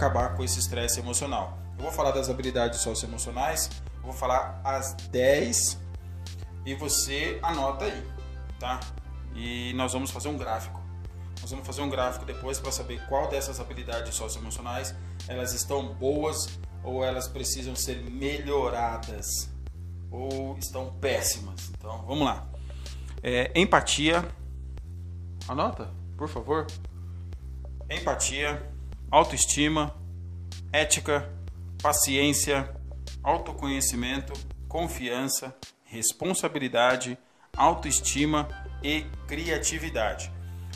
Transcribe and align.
acabar 0.00 0.34
com 0.34 0.42
esse 0.42 0.58
estresse 0.58 0.98
emocional. 0.98 1.58
Eu 1.76 1.82
vou 1.84 1.92
falar 1.92 2.12
das 2.12 2.30
habilidades 2.30 2.80
socioemocionais, 2.80 3.68
vou 4.02 4.14
falar 4.14 4.58
as 4.64 4.94
10 5.10 5.78
e 6.64 6.74
você 6.74 7.38
anota 7.42 7.84
aí, 7.84 8.02
tá? 8.58 8.80
E 9.34 9.74
nós 9.74 9.92
vamos 9.92 10.10
fazer 10.10 10.28
um 10.28 10.38
gráfico. 10.38 10.80
Nós 11.42 11.50
vamos 11.50 11.66
fazer 11.66 11.82
um 11.82 11.90
gráfico 11.90 12.24
depois 12.24 12.58
para 12.58 12.72
saber 12.72 12.98
qual 13.08 13.28
dessas 13.28 13.60
habilidades 13.60 14.14
socioemocionais 14.14 14.94
elas 15.28 15.52
estão 15.52 15.92
boas 15.92 16.58
ou 16.82 17.04
elas 17.04 17.28
precisam 17.28 17.76
ser 17.76 17.96
melhoradas 18.10 19.50
ou 20.10 20.56
estão 20.56 20.94
péssimas. 20.94 21.70
Então, 21.76 22.06
vamos 22.06 22.24
lá. 22.24 22.48
É, 23.22 23.52
empatia. 23.54 24.26
Anota, 25.46 25.90
por 26.16 26.28
favor. 26.28 26.66
Empatia, 27.90 28.66
autoestima, 29.10 29.99
ética, 30.72 31.28
paciência, 31.82 32.74
autoconhecimento, 33.22 34.32
confiança, 34.68 35.54
responsabilidade, 35.84 37.18
autoestima 37.56 38.48
e 38.82 39.04
criatividade. 39.26 40.32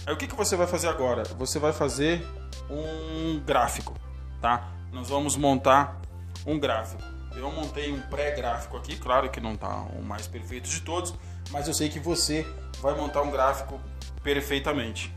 Aí 0.06 0.12
o 0.12 0.16
que, 0.16 0.26
que 0.26 0.34
você 0.34 0.56
vai 0.56 0.66
fazer 0.66 0.88
agora? 0.88 1.22
Você 1.38 1.58
vai 1.58 1.72
fazer 1.72 2.22
um 2.68 3.40
gráfico, 3.40 3.94
tá? 4.40 4.70
Nós 4.92 5.08
vamos 5.08 5.36
montar 5.36 6.00
um 6.46 6.58
gráfico. 6.58 7.02
Eu 7.34 7.50
montei 7.50 7.92
um 7.92 8.00
pré-gráfico 8.00 8.76
aqui, 8.76 8.96
claro 8.96 9.30
que 9.30 9.40
não 9.40 9.54
está 9.54 9.68
o 9.68 10.02
mais 10.02 10.26
perfeito 10.26 10.68
de 10.68 10.80
todos, 10.80 11.14
mas 11.50 11.66
eu 11.66 11.74
sei 11.74 11.88
que 11.88 11.98
você 11.98 12.46
vai 12.80 12.94
montar 12.94 13.22
um 13.22 13.30
gráfico 13.30 13.80
perfeitamente. 14.22 15.12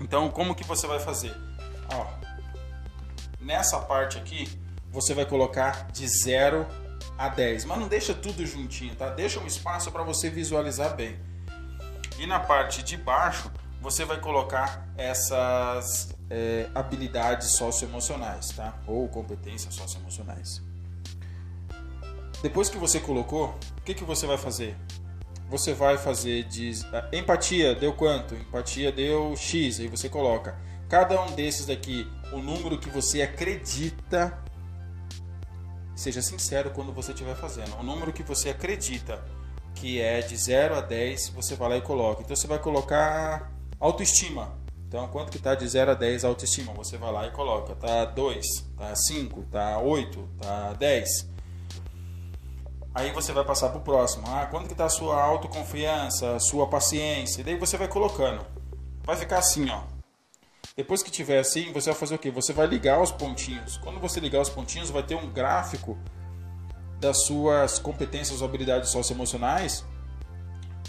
Então, 0.00 0.28
como 0.30 0.54
que 0.54 0.64
você 0.64 0.86
vai 0.86 0.98
fazer? 0.98 1.34
Nessa 3.40 3.78
parte 3.80 4.18
aqui, 4.18 4.48
você 4.90 5.14
vai 5.14 5.24
colocar 5.24 5.90
de 5.90 6.06
0 6.06 6.66
a 7.16 7.28
10, 7.28 7.64
mas 7.64 7.78
não 7.78 7.88
deixa 7.88 8.12
tudo 8.12 8.44
juntinho, 8.46 8.94
tá? 8.94 9.08
Deixa 9.10 9.40
um 9.40 9.46
espaço 9.46 9.90
para 9.90 10.02
você 10.02 10.28
visualizar 10.28 10.94
bem. 10.94 11.18
E 12.18 12.26
na 12.26 12.38
parte 12.38 12.82
de 12.82 12.96
baixo, 12.96 13.50
você 13.80 14.04
vai 14.04 14.20
colocar 14.20 14.86
essas 14.96 16.14
é, 16.28 16.68
habilidades 16.74 17.52
socioemocionais, 17.52 18.50
tá? 18.50 18.74
Ou 18.86 19.08
competências 19.08 19.74
socioemocionais. 19.74 20.62
Depois 22.42 22.68
que 22.68 22.76
você 22.76 23.00
colocou, 23.00 23.58
o 23.78 23.82
que, 23.82 23.94
que 23.94 24.04
você 24.04 24.26
vai 24.26 24.36
fazer? 24.36 24.76
Você 25.48 25.72
vai 25.74 25.98
fazer 25.98 26.44
de 26.44 26.72
empatia 27.12 27.74
deu 27.74 27.92
quanto? 27.92 28.34
Empatia 28.34 28.92
deu 28.92 29.34
X, 29.36 29.80
aí 29.80 29.88
você 29.88 30.08
coloca 30.08 30.56
cada 30.88 31.20
um 31.22 31.32
desses 31.32 31.66
daqui, 31.66 32.10
o 32.32 32.38
número 32.38 32.78
que 32.78 32.88
você 32.88 33.22
acredita. 33.22 34.38
Seja 35.94 36.22
sincero 36.22 36.70
quando 36.70 36.92
você 36.92 37.12
estiver 37.12 37.34
fazendo. 37.34 37.76
O 37.78 37.82
número 37.82 38.12
que 38.12 38.22
você 38.22 38.50
acredita 38.50 39.22
que 39.74 40.00
é 40.00 40.20
de 40.20 40.36
0 40.36 40.76
a 40.76 40.80
10, 40.80 41.30
você 41.30 41.54
vai 41.54 41.68
lá 41.68 41.76
e 41.76 41.82
coloca. 41.82 42.22
Então 42.22 42.34
você 42.34 42.46
vai 42.46 42.58
colocar 42.58 43.50
autoestima. 43.78 44.58
Então, 44.86 45.06
quanto 45.08 45.30
que 45.30 45.36
está 45.36 45.54
de 45.54 45.66
0 45.68 45.92
a 45.92 45.94
10 45.94 46.24
autoestima? 46.24 46.72
Você 46.74 46.96
vai 46.96 47.12
lá 47.12 47.26
e 47.26 47.30
coloca. 47.30 47.74
Tá 47.76 48.04
2, 48.04 48.46
tá 48.76 48.94
5, 48.94 49.42
tá 49.44 49.78
8, 49.78 50.28
tá 50.40 50.72
10. 50.72 51.30
Aí 52.92 53.12
você 53.12 53.32
vai 53.32 53.44
passar 53.44 53.68
para 53.68 53.78
o 53.78 53.82
próximo. 53.82 54.24
Ah, 54.26 54.46
quanto 54.46 54.66
que 54.66 54.72
está 54.72 54.86
a 54.86 54.88
sua 54.88 55.22
autoconfiança, 55.22 56.38
sua 56.40 56.66
paciência? 56.66 57.40
E 57.40 57.44
daí 57.44 57.56
você 57.56 57.76
vai 57.76 57.86
colocando. 57.86 58.44
Vai 59.04 59.16
ficar 59.16 59.38
assim, 59.38 59.70
ó. 59.70 59.99
Depois 60.76 61.02
que 61.02 61.10
tiver 61.10 61.38
assim, 61.38 61.72
você 61.72 61.90
vai 61.90 61.98
fazer 61.98 62.14
o 62.14 62.18
quê? 62.18 62.30
Você 62.30 62.52
vai 62.52 62.66
ligar 62.66 63.00
os 63.00 63.10
pontinhos. 63.10 63.76
Quando 63.78 63.98
você 64.00 64.20
ligar 64.20 64.40
os 64.40 64.48
pontinhos, 64.48 64.90
vai 64.90 65.02
ter 65.02 65.14
um 65.14 65.30
gráfico 65.30 65.98
das 67.00 67.24
suas 67.24 67.78
competências 67.78 68.40
ou 68.40 68.48
habilidades 68.48 68.90
socioemocionais 68.90 69.84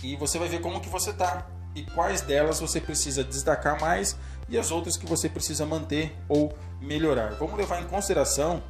e 0.03 0.15
você 0.15 0.37
vai 0.37 0.49
ver 0.49 0.59
como 0.59 0.81
que 0.81 0.89
você 0.89 1.13
tá 1.13 1.47
e 1.73 1.83
quais 1.83 2.21
delas 2.21 2.59
você 2.59 2.81
precisa 2.81 3.23
destacar 3.23 3.79
mais 3.79 4.17
e 4.49 4.57
as 4.57 4.71
outras 4.71 4.97
que 4.97 5.05
você 5.05 5.29
precisa 5.29 5.65
manter 5.65 6.15
ou 6.27 6.53
melhorar. 6.81 7.35
Vamos 7.35 7.57
levar 7.57 7.81
em 7.81 7.87
consideração 7.87 8.61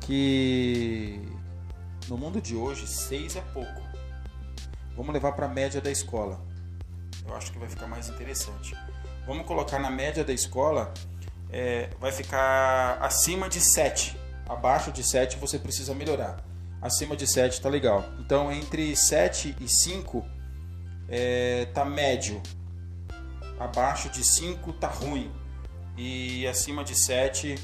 que 0.00 1.20
no 2.08 2.16
mundo 2.16 2.40
de 2.40 2.54
hoje, 2.54 2.86
seis 2.86 3.36
é 3.36 3.40
pouco. 3.40 3.82
Vamos 4.96 5.12
levar 5.12 5.32
para 5.32 5.46
a 5.46 5.48
média 5.48 5.80
da 5.80 5.90
escola. 5.90 6.40
Eu 7.26 7.34
acho 7.34 7.52
que 7.52 7.58
vai 7.58 7.68
ficar 7.68 7.86
mais 7.86 8.08
interessante. 8.08 8.74
Vamos 9.28 9.44
colocar 9.44 9.78
na 9.78 9.90
média 9.90 10.24
da 10.24 10.32
escola, 10.32 10.90
é, 11.50 11.90
vai 12.00 12.10
ficar 12.10 12.96
acima 12.98 13.46
de 13.46 13.60
7. 13.60 14.18
Abaixo 14.48 14.90
de 14.90 15.04
7 15.04 15.36
você 15.36 15.58
precisa 15.58 15.94
melhorar. 15.94 16.42
Acima 16.80 17.14
de 17.14 17.26
7 17.26 17.60
tá 17.60 17.68
legal. 17.68 18.06
Então 18.18 18.50
entre 18.50 18.96
7 18.96 19.54
e 19.60 19.68
5 19.68 20.24
é, 21.10 21.66
tá 21.74 21.84
médio. 21.84 22.42
Abaixo 23.60 24.08
de 24.08 24.24
5 24.24 24.72
tá 24.72 24.88
ruim. 24.88 25.30
E 25.94 26.46
acima 26.46 26.82
de 26.82 26.94
7 26.94 27.54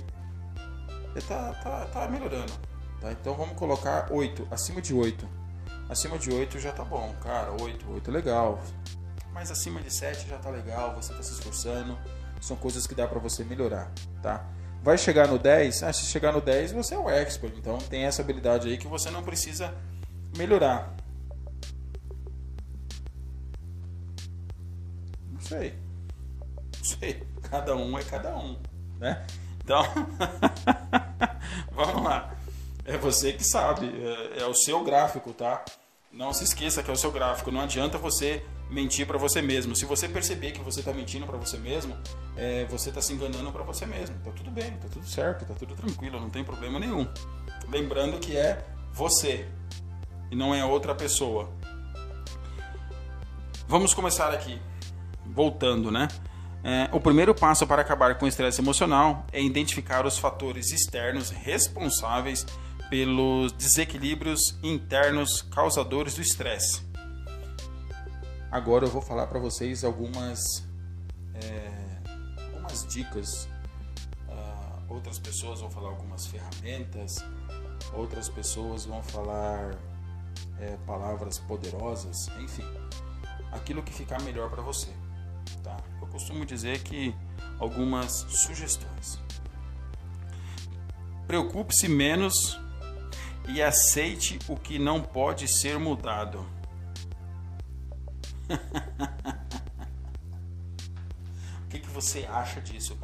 é, 1.16 1.20
tá, 1.22 1.54
tá, 1.62 1.86
tá 1.86 2.08
melhorando. 2.08 2.52
Tá? 3.00 3.10
Então 3.10 3.32
vamos 3.34 3.56
colocar 3.56 4.12
8, 4.12 4.48
acima 4.50 4.82
de 4.82 4.92
8. 4.92 5.26
Acima 5.88 6.18
de 6.18 6.30
8 6.30 6.58
já 6.58 6.72
tá 6.72 6.84
bom, 6.84 7.14
cara. 7.22 7.52
8, 7.58 7.90
8 7.90 8.10
é 8.10 8.12
legal. 8.12 8.60
Mas 9.34 9.50
acima 9.50 9.82
de 9.82 9.92
7 9.92 10.28
já 10.28 10.38
tá 10.38 10.48
legal, 10.48 10.94
você 10.94 11.12
tá 11.12 11.22
se 11.22 11.32
esforçando. 11.32 11.98
São 12.40 12.56
coisas 12.56 12.86
que 12.86 12.94
dá 12.94 13.06
para 13.06 13.18
você 13.18 13.42
melhorar, 13.42 13.92
tá? 14.22 14.46
Vai 14.80 14.96
chegar 14.96 15.26
no 15.26 15.38
10? 15.38 15.82
Ah, 15.82 15.92
se 15.92 16.06
chegar 16.06 16.32
no 16.32 16.40
10, 16.40 16.72
você 16.72 16.94
é 16.94 16.98
o 16.98 17.10
expert. 17.10 17.52
Então 17.56 17.78
tem 17.78 18.04
essa 18.04 18.22
habilidade 18.22 18.68
aí 18.68 18.78
que 18.78 18.86
você 18.86 19.10
não 19.10 19.22
precisa 19.22 19.74
melhorar. 20.36 20.94
Não 25.32 25.40
sei. 25.40 25.74
Não 26.78 26.84
sei. 26.84 27.26
Cada 27.42 27.74
um 27.74 27.98
é 27.98 28.04
cada 28.04 28.36
um, 28.36 28.56
né? 29.00 29.26
Então, 29.64 29.82
vamos 31.74 32.04
lá. 32.04 32.34
É 32.84 32.98
você 32.98 33.32
que 33.32 33.42
sabe, 33.42 33.86
é, 33.86 34.42
é, 34.42 34.46
o 34.46 34.54
seu 34.54 34.84
gráfico, 34.84 35.32
tá? 35.32 35.64
Não 36.14 36.32
se 36.32 36.44
esqueça 36.44 36.80
que 36.80 36.88
é 36.88 36.94
o 36.94 36.96
seu 36.96 37.10
gráfico. 37.10 37.50
Não 37.50 37.60
adianta 37.60 37.98
você 37.98 38.44
mentir 38.70 39.04
para 39.04 39.18
você 39.18 39.42
mesmo. 39.42 39.74
Se 39.74 39.84
você 39.84 40.08
perceber 40.08 40.52
que 40.52 40.60
você 40.60 40.78
está 40.78 40.92
mentindo 40.92 41.26
para 41.26 41.36
você 41.36 41.58
mesmo, 41.58 41.96
é, 42.36 42.64
você 42.66 42.90
está 42.90 43.02
se 43.02 43.12
enganando 43.12 43.50
para 43.50 43.64
você 43.64 43.84
mesmo. 43.84 44.16
Tá 44.20 44.30
tudo 44.30 44.48
bem, 44.48 44.70
tá 44.72 44.86
tudo 44.88 45.04
certo, 45.04 45.44
tá 45.44 45.54
tudo 45.54 45.74
tranquilo, 45.74 46.20
não 46.20 46.30
tem 46.30 46.44
problema 46.44 46.78
nenhum. 46.78 47.06
Lembrando 47.68 48.20
que 48.20 48.36
é 48.36 48.64
você 48.92 49.48
e 50.30 50.36
não 50.36 50.54
é 50.54 50.64
outra 50.64 50.94
pessoa. 50.94 51.50
Vamos 53.66 53.92
começar 53.92 54.32
aqui, 54.32 54.60
voltando, 55.26 55.90
né? 55.90 56.06
É, 56.62 56.88
o 56.92 57.00
primeiro 57.00 57.34
passo 57.34 57.66
para 57.66 57.82
acabar 57.82 58.16
com 58.16 58.24
o 58.24 58.28
estresse 58.28 58.60
emocional 58.60 59.26
é 59.32 59.42
identificar 59.42 60.06
os 60.06 60.16
fatores 60.16 60.70
externos 60.70 61.30
responsáveis 61.30 62.46
pelos 62.88 63.52
desequilíbrios 63.52 64.58
internos 64.62 65.42
causadores 65.42 66.14
do 66.14 66.22
estresse. 66.22 66.82
Agora 68.50 68.84
eu 68.86 68.90
vou 68.90 69.02
falar 69.02 69.26
para 69.26 69.40
vocês 69.40 69.82
algumas, 69.82 70.64
é, 71.34 71.98
algumas 72.52 72.86
dicas. 72.86 73.48
Uh, 74.28 74.92
outras 74.92 75.18
pessoas 75.18 75.60
vão 75.60 75.70
falar 75.70 75.88
algumas 75.88 76.26
ferramentas, 76.26 77.16
outras 77.92 78.28
pessoas 78.28 78.84
vão 78.84 79.02
falar 79.02 79.76
é, 80.60 80.76
palavras 80.86 81.38
poderosas, 81.38 82.28
enfim, 82.38 82.64
aquilo 83.50 83.82
que 83.82 83.92
ficar 83.92 84.20
melhor 84.22 84.50
para 84.50 84.62
você. 84.62 84.92
Tá? 85.62 85.76
Eu 86.00 86.06
costumo 86.06 86.44
dizer 86.44 86.82
que 86.82 87.14
algumas 87.58 88.12
sugestões. 88.28 89.18
Preocupe-se 91.26 91.88
menos 91.88 92.58
e 93.46 93.62
aceite 93.62 94.38
o 94.48 94.56
que 94.56 94.78
não 94.78 95.00
pode 95.00 95.48
ser 95.48 95.78
mudado. 95.78 96.44
o 101.64 101.68
que, 101.68 101.78
que 101.78 101.90
você 101.90 102.26
acha 102.26 102.60
disso? 102.60 102.98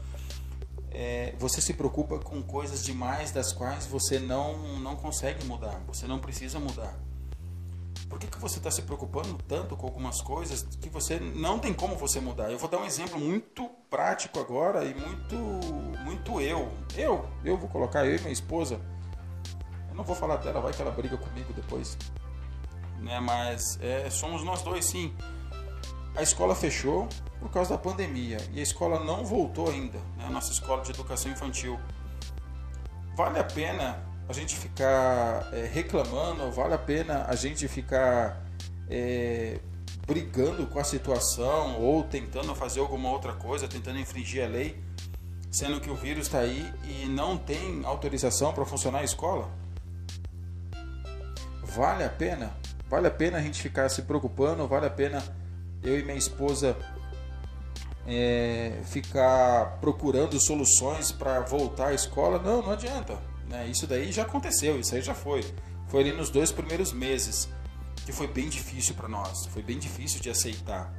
É, 0.91 1.35
você 1.39 1.61
se 1.61 1.75
preocupa 1.75 2.19
com 2.19 2.43
coisas 2.43 2.85
demais 2.85 3.31
das 3.31 3.53
quais 3.53 3.87
você 3.87 4.19
não, 4.19 4.81
não 4.81 4.97
consegue 4.97 5.45
mudar, 5.45 5.81
você 5.87 6.07
não 6.07 6.19
precisa 6.19 6.59
mudar. 6.59 6.99
Por 8.09 8.19
que, 8.19 8.27
que 8.27 8.39
você 8.39 8.59
está 8.59 8.73
se 8.73 8.83
preocupando 8.83 9.39
tanto 9.47 9.77
com 9.77 9.87
algumas 9.87 10.21
coisas 10.21 10.67
que 10.81 10.89
você 10.89 11.21
não 11.21 11.61
tem 11.61 11.73
como 11.73 11.95
você 11.95 12.19
mudar? 12.19 12.51
Eu 12.51 12.59
vou 12.59 12.69
dar 12.69 12.79
um 12.79 12.85
exemplo 12.85 13.21
muito 13.21 13.71
prático 13.89 14.41
agora 14.41 14.85
e 14.85 14.93
muito, 14.93 15.37
muito 16.05 16.41
eu. 16.41 16.69
Eu, 16.97 17.25
eu 17.45 17.57
vou 17.57 17.69
colocar 17.69 18.05
eu 18.05 18.17
e 18.17 18.21
minha 18.21 18.33
esposa 18.33 18.81
não 19.95 20.05
vou 20.05 20.17
falar 20.17 20.37
dela, 20.37 20.61
vai 20.61 20.73
que 20.73 20.81
ela 20.81 20.91
briga 20.91 21.17
comigo 21.17 21.53
depois. 21.53 21.97
Né? 23.01 23.19
Mas 23.21 23.79
é, 23.81 24.09
somos 24.11 24.45
nós 24.45 24.63
dois 24.63 24.85
sim. 24.85 25.15
A 26.15 26.23
escola 26.23 26.55
fechou 26.55 27.09
por 27.39 27.51
causa 27.51 27.71
da 27.71 27.79
pandemia 27.79 28.39
e 28.53 28.61
a 28.61 28.63
escola 28.63 29.03
não 29.05 29.25
voltou 29.25 29.71
ainda, 29.71 29.99
né? 30.17 30.27
a 30.27 30.31
nossa 30.31 30.53
escola 30.53 30.83
de 30.83 30.91
educação 30.91 31.31
infantil. 31.31 31.79
vale 33.17 33.39
a 33.39 33.45
pena 33.45 34.03
a 34.29 34.33
gente 34.33 34.55
ficar 34.57 35.49
é, 35.53 35.69
reclamando, 35.73 36.51
vale 36.53 36.75
a 36.75 36.79
pena 36.79 37.25
a 37.29 37.35
gente 37.35 37.67
ficar 37.67 38.45
é, 38.89 39.59
brigando 40.07 40.67
com 40.67 40.79
a 40.79 40.85
situação 40.85 41.81
ou 41.81 42.05
tentando 42.05 42.55
fazer 42.55 42.81
alguma 42.81 43.11
outra 43.11 43.33
coisa, 43.33 43.67
tentando 43.67 43.99
infringir 43.99 44.45
a 44.45 44.49
lei, 44.49 44.81
sendo 45.51 45.81
que 45.81 45.91
o 45.91 45.97
vírus 45.97 46.27
está 46.27 46.39
aí 46.39 46.73
e 46.85 47.07
não 47.07 47.37
tem 47.37 47.85
autorização 47.85 48.53
para 48.53 48.65
funcionar 48.65 48.99
a 49.01 49.05
escola? 49.05 49.51
Vale 51.75 52.05
a 52.05 52.09
pena? 52.09 52.53
Vale 52.89 53.07
a 53.07 53.11
pena 53.11 53.39
a 53.39 53.41
gente 53.41 53.63
ficar 53.63 53.89
se 53.89 54.03
preocupando? 54.03 54.67
Vale 54.67 54.87
a 54.87 54.91
pena 54.91 55.23
eu 55.83 55.99
e 55.99 56.03
minha 56.03 56.17
esposa 56.17 56.77
é, 58.07 58.81
ficar 58.85 59.79
procurando 59.81 60.39
soluções 60.41 61.13
para 61.13 61.41
voltar 61.41 61.89
à 61.89 61.95
escola? 61.95 62.39
Não, 62.39 62.63
não 62.63 62.73
adianta. 62.73 63.19
Né? 63.49 63.69
Isso 63.69 63.87
daí 63.87 64.11
já 64.11 64.23
aconteceu, 64.23 64.79
isso 64.79 64.95
aí 64.95 65.03
já 65.03 65.15
foi. 65.15 65.45
Foi 65.89 66.01
ali 66.01 66.13
nos 66.13 66.31
dois 66.31 66.53
primeiros 66.53 66.93
meses 66.93 67.49
que 68.05 68.13
foi 68.13 68.27
bem 68.27 68.49
difícil 68.49 68.95
para 68.95 69.09
nós, 69.09 69.47
foi 69.47 69.63
bem 69.63 69.79
difícil 69.79 70.21
de 70.21 70.31
aceitar. 70.31 70.93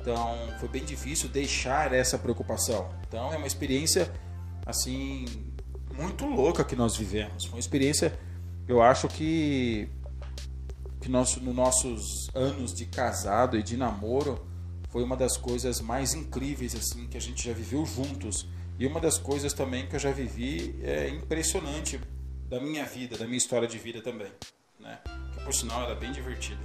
Então, 0.00 0.36
foi 0.60 0.68
bem 0.68 0.84
difícil 0.84 1.28
deixar 1.28 1.92
essa 1.92 2.16
preocupação. 2.16 2.88
Então, 3.08 3.32
é 3.32 3.36
uma 3.36 3.46
experiência 3.46 4.12
assim 4.64 5.24
muito 5.96 6.24
louca 6.26 6.62
que 6.62 6.76
nós 6.76 6.96
vivemos. 6.96 7.44
Foi 7.44 7.54
uma 7.54 7.60
experiência, 7.60 8.16
eu 8.68 8.80
acho 8.80 9.08
que 9.08 9.88
que 11.06 11.12
nós, 11.12 11.36
nos 11.36 11.54
nossos 11.54 12.28
anos 12.34 12.74
de 12.74 12.84
casado 12.84 13.56
e 13.56 13.62
de 13.62 13.76
namoro 13.76 14.44
foi 14.88 15.04
uma 15.04 15.16
das 15.16 15.36
coisas 15.36 15.80
mais 15.80 16.14
incríveis 16.14 16.74
assim 16.74 17.06
que 17.06 17.16
a 17.16 17.20
gente 17.20 17.44
já 17.44 17.52
viveu 17.52 17.86
juntos 17.86 18.48
e 18.76 18.88
uma 18.88 18.98
das 18.98 19.16
coisas 19.16 19.52
também 19.52 19.86
que 19.86 19.94
eu 19.94 20.00
já 20.00 20.10
vivi 20.10 20.76
é 20.82 21.08
impressionante 21.08 22.00
da 22.48 22.58
minha 22.58 22.84
vida, 22.84 23.16
da 23.16 23.24
minha 23.24 23.38
história 23.38 23.68
de 23.68 23.78
vida 23.78 24.02
também, 24.02 24.32
né? 24.80 24.98
Que 25.32 25.44
por 25.44 25.54
sinal 25.54 25.84
era 25.84 25.94
bem 25.94 26.10
divertida. 26.10 26.60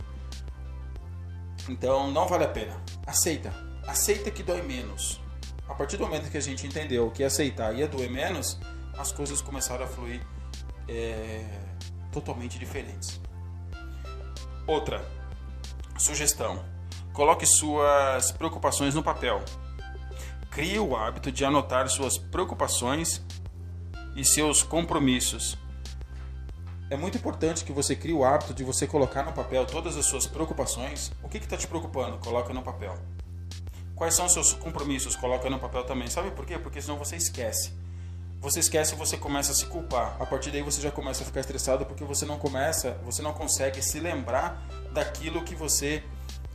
Então 1.70 2.10
não 2.10 2.28
vale 2.28 2.46
a 2.46 2.50
pena. 2.50 2.82
Aceita, 3.06 3.54
aceita 3.86 4.32
que 4.32 4.42
dói 4.42 4.64
menos. 4.64 5.22
A 5.70 5.76
partir 5.76 5.98
do 5.98 6.04
momento 6.04 6.32
que 6.32 6.38
a 6.38 6.42
gente 6.42 6.66
entendeu 6.66 7.12
que 7.12 7.24
aceitar 7.24 7.76
ia 7.76 7.88
doer 7.88 8.10
menos, 8.10 8.60
as 8.98 9.12
coisas 9.12 9.40
começaram 9.40 9.86
a 9.86 9.88
fluir 9.88 10.26
é, 10.88 11.46
totalmente 12.12 12.58
diferentes. 12.58 13.22
Outra 14.68 15.04
sugestão: 15.98 16.64
coloque 17.14 17.46
suas 17.46 18.32
preocupações 18.32 18.96
no 18.96 19.04
papel. 19.04 19.44
Crie 20.50 20.80
o 20.80 20.96
hábito 20.96 21.32
de 21.32 21.46
anotar 21.46 21.88
suas 21.90 22.18
preocupações 22.18 23.24
e 24.16 24.24
seus 24.24 24.64
compromissos. 24.64 25.58
É 26.90 26.98
muito 26.98 27.18
importante 27.18 27.64
que 27.64 27.72
você 27.72 27.96
crie 27.96 28.14
o 28.14 28.26
hábito 28.26 28.54
de 28.54 28.64
você 28.64 28.86
colocar 28.86 29.24
no 29.24 29.32
papel 29.32 29.66
todas 29.66 29.96
as 29.96 30.06
suas 30.06 30.28
preocupações. 30.28 31.12
O 31.24 31.30
que 31.30 31.38
está 31.38 31.56
te 31.56 31.66
preocupando? 31.66 32.18
Coloca 32.18 32.54
no 32.54 32.62
papel. 32.62 32.94
Quais 33.96 34.14
são 34.14 34.26
os 34.26 34.34
seus 34.34 34.52
compromissos? 34.54 35.16
Coloca 35.16 35.50
no 35.50 35.58
papel 35.58 35.86
também. 35.86 36.10
Sabe 36.10 36.32
por 36.32 36.46
quê? 36.46 36.58
Porque 36.60 36.82
senão 36.82 36.98
você 36.98 37.16
esquece. 37.16 37.72
Você 38.42 38.60
esquece 38.60 38.96
você 38.96 39.18
começa 39.18 39.52
a 39.52 39.56
se 39.56 39.68
culpar. 39.68 40.18
A 40.20 40.26
partir 40.26 40.50
daí 40.50 40.64
você 40.64 40.82
já 40.82 40.90
começa 40.90 41.22
a 41.22 41.26
ficar 41.26 41.42
estressado 41.42 41.86
porque 41.86 42.04
você 42.04 42.26
não 42.26 42.40
começa, 42.40 42.98
você 43.06 43.22
não 43.22 43.34
consegue 43.34 43.84
se 43.84 44.00
lembrar 44.00 44.68
daquilo 44.92 45.44
que 45.44 45.54
você 45.54 46.04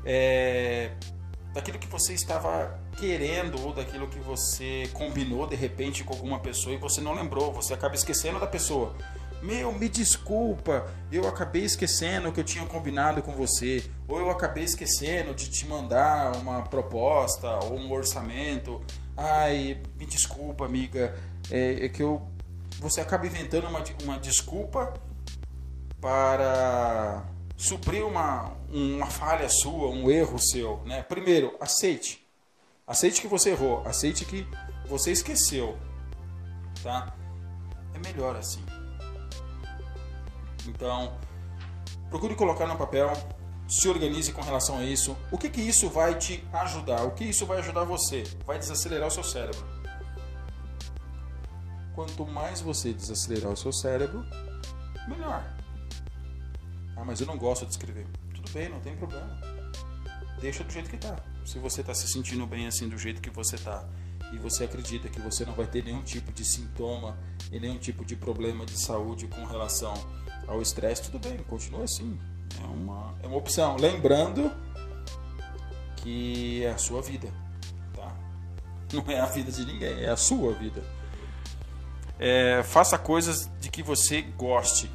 é, 0.04 0.90
daquilo 1.54 1.78
que 1.78 1.86
você 1.86 2.12
estava 2.12 2.76
querendo 2.98 3.64
ou 3.64 3.72
daquilo 3.72 4.08
que 4.08 4.18
você 4.18 4.90
combinou 4.92 5.46
de 5.46 5.54
repente 5.54 6.02
com 6.02 6.12
alguma 6.12 6.40
pessoa 6.40 6.74
e 6.74 6.78
você 6.78 7.00
não 7.00 7.14
lembrou, 7.14 7.52
você 7.52 7.72
acaba 7.72 7.94
esquecendo 7.94 8.40
da 8.40 8.48
pessoa. 8.48 8.92
Meu, 9.42 9.70
me 9.70 9.88
desculpa, 9.88 10.86
eu 11.12 11.28
acabei 11.28 11.62
esquecendo 11.62 12.32
que 12.32 12.40
eu 12.40 12.44
tinha 12.44 12.64
combinado 12.66 13.22
com 13.22 13.32
você, 13.32 13.84
ou 14.08 14.18
eu 14.18 14.30
acabei 14.30 14.64
esquecendo 14.64 15.34
de 15.34 15.48
te 15.50 15.66
mandar 15.66 16.34
uma 16.36 16.62
proposta 16.62 17.58
ou 17.64 17.78
um 17.78 17.92
orçamento. 17.92 18.82
Ai, 19.16 19.80
me 19.98 20.04
desculpa, 20.04 20.64
amiga, 20.64 21.14
é, 21.50 21.86
é 21.86 21.88
que 21.88 22.02
eu 22.02 22.22
você 22.78 23.00
acaba 23.00 23.26
inventando 23.26 23.66
uma, 23.66 23.82
uma 24.02 24.18
desculpa 24.18 24.92
para 26.00 27.24
suprir 27.56 28.06
uma, 28.06 28.52
uma 28.70 29.06
falha 29.06 29.48
sua, 29.48 29.88
um 29.88 30.10
erro 30.10 30.38
seu, 30.38 30.82
né? 30.84 31.02
Primeiro, 31.02 31.54
aceite. 31.60 32.26
Aceite 32.86 33.20
que 33.20 33.26
você 33.26 33.50
errou, 33.50 33.82
aceite 33.86 34.24
que 34.24 34.46
você 34.86 35.10
esqueceu, 35.10 35.76
tá? 36.82 37.14
É 37.94 37.98
melhor 37.98 38.36
assim. 38.36 38.64
Então, 40.68 41.16
procure 42.10 42.34
colocar 42.34 42.66
no 42.66 42.76
papel, 42.76 43.12
se 43.66 43.88
organize 43.88 44.32
com 44.32 44.42
relação 44.42 44.78
a 44.78 44.84
isso. 44.84 45.16
O 45.32 45.38
que 45.38 45.48
que 45.48 45.60
isso 45.60 45.88
vai 45.88 46.14
te 46.14 46.44
ajudar? 46.52 47.02
O 47.02 47.12
que 47.12 47.24
isso 47.24 47.46
vai 47.46 47.58
ajudar 47.58 47.84
você? 47.84 48.22
Vai 48.44 48.58
desacelerar 48.58 49.08
o 49.08 49.10
seu 49.10 49.24
cérebro. 49.24 49.75
Quanto 51.96 52.26
mais 52.26 52.60
você 52.60 52.92
desacelerar 52.92 53.50
o 53.50 53.56
seu 53.56 53.72
cérebro, 53.72 54.22
melhor. 55.08 55.42
Ah, 56.94 57.02
mas 57.06 57.22
eu 57.22 57.26
não 57.26 57.38
gosto 57.38 57.64
de 57.64 57.70
escrever. 57.70 58.06
Tudo 58.34 58.50
bem, 58.52 58.68
não 58.68 58.80
tem 58.80 58.94
problema. 58.94 59.40
Deixa 60.38 60.62
do 60.62 60.70
jeito 60.70 60.90
que 60.90 60.98
tá. 60.98 61.16
Se 61.46 61.58
você 61.58 61.80
está 61.80 61.94
se 61.94 62.06
sentindo 62.06 62.46
bem 62.46 62.66
assim 62.66 62.86
do 62.86 62.98
jeito 62.98 63.22
que 63.22 63.30
você 63.30 63.56
tá 63.56 63.88
e 64.30 64.36
você 64.36 64.64
acredita 64.64 65.08
que 65.08 65.18
você 65.20 65.46
não 65.46 65.54
vai 65.54 65.66
ter 65.66 65.82
nenhum 65.82 66.02
tipo 66.02 66.30
de 66.32 66.44
sintoma 66.44 67.16
e 67.50 67.58
nenhum 67.58 67.78
tipo 67.78 68.04
de 68.04 68.14
problema 68.14 68.66
de 68.66 68.78
saúde 68.78 69.26
com 69.28 69.46
relação 69.46 69.94
ao 70.46 70.60
estresse, 70.60 71.10
tudo 71.10 71.18
bem, 71.18 71.38
continua 71.44 71.84
assim. 71.84 72.18
É 72.60 72.66
uma, 72.66 73.14
é 73.22 73.26
uma 73.26 73.38
opção. 73.38 73.74
Lembrando 73.76 74.52
que 75.96 76.62
é 76.62 76.72
a 76.72 76.78
sua 76.78 77.00
vida, 77.00 77.32
tá? 77.94 78.14
Não 78.92 79.10
é 79.10 79.18
a 79.18 79.26
vida 79.26 79.50
de 79.50 79.64
ninguém, 79.64 80.04
é 80.04 80.10
a 80.10 80.16
sua 80.16 80.52
vida. 80.52 80.84
É, 82.18 82.62
faça 82.62 82.96
coisas 82.96 83.50
de 83.60 83.70
que 83.70 83.82
você 83.82 84.22
goste. 84.22 84.90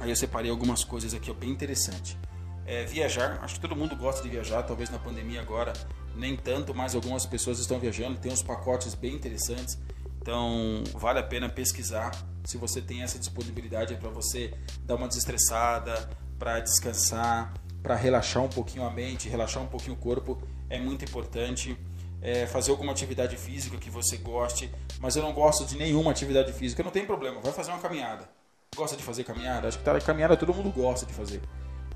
Aí 0.00 0.10
eu 0.10 0.16
separei 0.16 0.50
algumas 0.50 0.84
coisas 0.84 1.14
aqui, 1.14 1.30
ó, 1.30 1.34
bem 1.34 1.50
interessante. 1.50 2.18
É, 2.66 2.84
viajar, 2.84 3.38
acho 3.42 3.54
que 3.54 3.60
todo 3.60 3.76
mundo 3.76 3.94
gosta 3.94 4.22
de 4.22 4.28
viajar, 4.28 4.62
talvez 4.62 4.88
na 4.88 4.98
pandemia 4.98 5.40
agora 5.40 5.72
nem 6.16 6.36
tanto, 6.36 6.74
mas 6.74 6.94
algumas 6.94 7.26
pessoas 7.26 7.58
estão 7.58 7.78
viajando, 7.78 8.18
tem 8.18 8.32
uns 8.32 8.42
pacotes 8.42 8.94
bem 8.94 9.14
interessantes. 9.14 9.78
Então 10.20 10.82
vale 10.94 11.18
a 11.18 11.22
pena 11.22 11.48
pesquisar 11.48 12.10
se 12.44 12.56
você 12.56 12.80
tem 12.80 13.02
essa 13.02 13.18
disponibilidade 13.18 13.94
para 13.96 14.08
você 14.10 14.54
dar 14.82 14.94
uma 14.96 15.08
desestressada, 15.08 16.08
para 16.38 16.60
descansar, 16.60 17.52
para 17.82 17.94
relaxar 17.94 18.42
um 18.42 18.48
pouquinho 18.48 18.84
a 18.84 18.90
mente, 18.90 19.28
relaxar 19.28 19.62
um 19.62 19.66
pouquinho 19.66 19.94
o 19.94 19.98
corpo, 19.98 20.40
é 20.70 20.80
muito 20.80 21.04
importante. 21.04 21.76
É, 22.24 22.46
fazer 22.46 22.70
alguma 22.70 22.90
atividade 22.90 23.36
física 23.36 23.76
que 23.76 23.90
você 23.90 24.16
goste, 24.16 24.72
mas 24.98 25.14
eu 25.14 25.22
não 25.22 25.34
gosto 25.34 25.66
de 25.66 25.76
nenhuma 25.76 26.10
atividade 26.10 26.54
física, 26.54 26.82
não 26.82 26.90
tem 26.90 27.04
problema, 27.04 27.38
vai 27.40 27.52
fazer 27.52 27.70
uma 27.70 27.80
caminhada 27.80 28.26
gosta 28.74 28.96
de 28.96 29.02
fazer 29.02 29.24
caminhada? 29.24 29.68
Acho 29.68 29.78
que 29.78 29.84
tá, 29.84 29.98
caminhada 30.00 30.36
todo 30.36 30.52
mundo 30.52 30.70
gosta 30.70 31.06
de 31.06 31.12
fazer. 31.12 31.40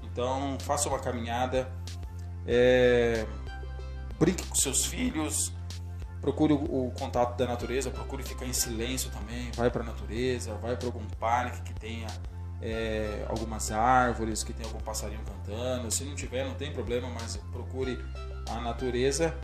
Então, 0.04 0.56
faça 0.61 0.88
uma 0.88 0.99
caminhada, 0.99 1.70
é, 2.47 3.26
brinque 4.18 4.44
com 4.47 4.54
seus 4.54 4.87
filhos, 4.87 5.52
procure 6.20 6.52
o, 6.52 6.90
contato 6.99 7.37
da 7.37 7.47
natureza, 7.47 7.90
procure 7.90 8.23
ficar 8.23 8.47
em 8.47 8.52
silêncio 8.52 9.11
também, 9.11 9.50
vai 9.52 9.70
para 9.70 9.82
a 9.82 9.87
natureza, 9.87 10.54
vai 10.54 10.76
para 10.76 10.87
algum 10.87 11.04
parque 11.20 11.62
que 11.62 11.75
tenha 11.78 12.06
é, 12.61 13.26
algumas 13.28 13.70
árvores, 13.70 14.42
que 14.42 14.52
tenha 14.52 14.68
algum 14.68 14.80
passarinho 14.80 15.20
cantando. 15.25 15.90
Se 15.90 16.04
não 16.04 16.14
tiver, 16.14 16.44
não 16.44 16.54
tem 16.54 16.73
problema, 16.73 17.08
mas 17.08 17.37
procure 17.52 17.99
a 18.50 18.61
natureza 18.61 19.37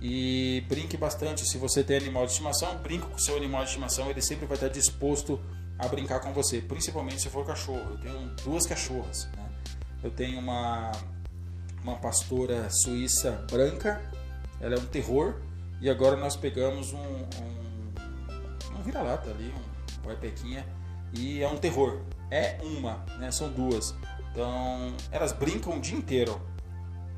e 0.00 0.64
brinque 0.68 0.96
bastante. 0.96 1.46
Se 1.46 1.58
você 1.58 1.82
tem 1.82 1.96
animal 1.96 2.24
de 2.26 2.32
estimação, 2.32 2.76
brinque 2.78 3.06
com 3.06 3.16
o 3.16 3.20
seu 3.20 3.36
animal 3.36 3.62
de 3.62 3.68
estimação, 3.70 4.10
ele 4.10 4.22
sempre 4.22 4.46
vai 4.46 4.56
estar 4.56 4.68
disposto 4.68 5.40
a 5.78 5.86
brincar 5.86 6.20
com 6.20 6.32
você, 6.32 6.60
principalmente 6.60 7.22
se 7.22 7.28
for 7.28 7.46
cachorro. 7.46 7.90
Eu 7.90 7.98
tenho 7.98 8.28
duas 8.44 8.66
cachorras. 8.66 9.28
Né? 9.36 9.48
Eu 10.02 10.10
tenho 10.10 10.38
uma, 10.38 10.92
uma 11.82 11.96
pastora 11.96 12.68
suíça 12.70 13.44
branca, 13.50 14.00
ela 14.60 14.74
é 14.74 14.78
um 14.78 14.86
terror, 14.86 15.36
e 15.80 15.88
agora 15.88 16.16
nós 16.16 16.36
pegamos 16.36 16.92
um, 16.92 16.98
um, 16.98 18.78
um 18.78 18.82
vira-lata 18.82 19.30
ali, 19.30 19.52
um 19.54 20.16
pequinha 20.16 20.66
e 21.12 21.42
é 21.42 21.48
um 21.48 21.56
terror. 21.56 22.00
É 22.30 22.58
uma, 22.62 23.04
né? 23.18 23.30
são 23.30 23.50
duas. 23.50 23.94
Então 24.32 24.92
elas 25.10 25.32
brincam 25.32 25.76
o 25.76 25.80
dia 25.80 25.96
inteiro. 25.96 26.40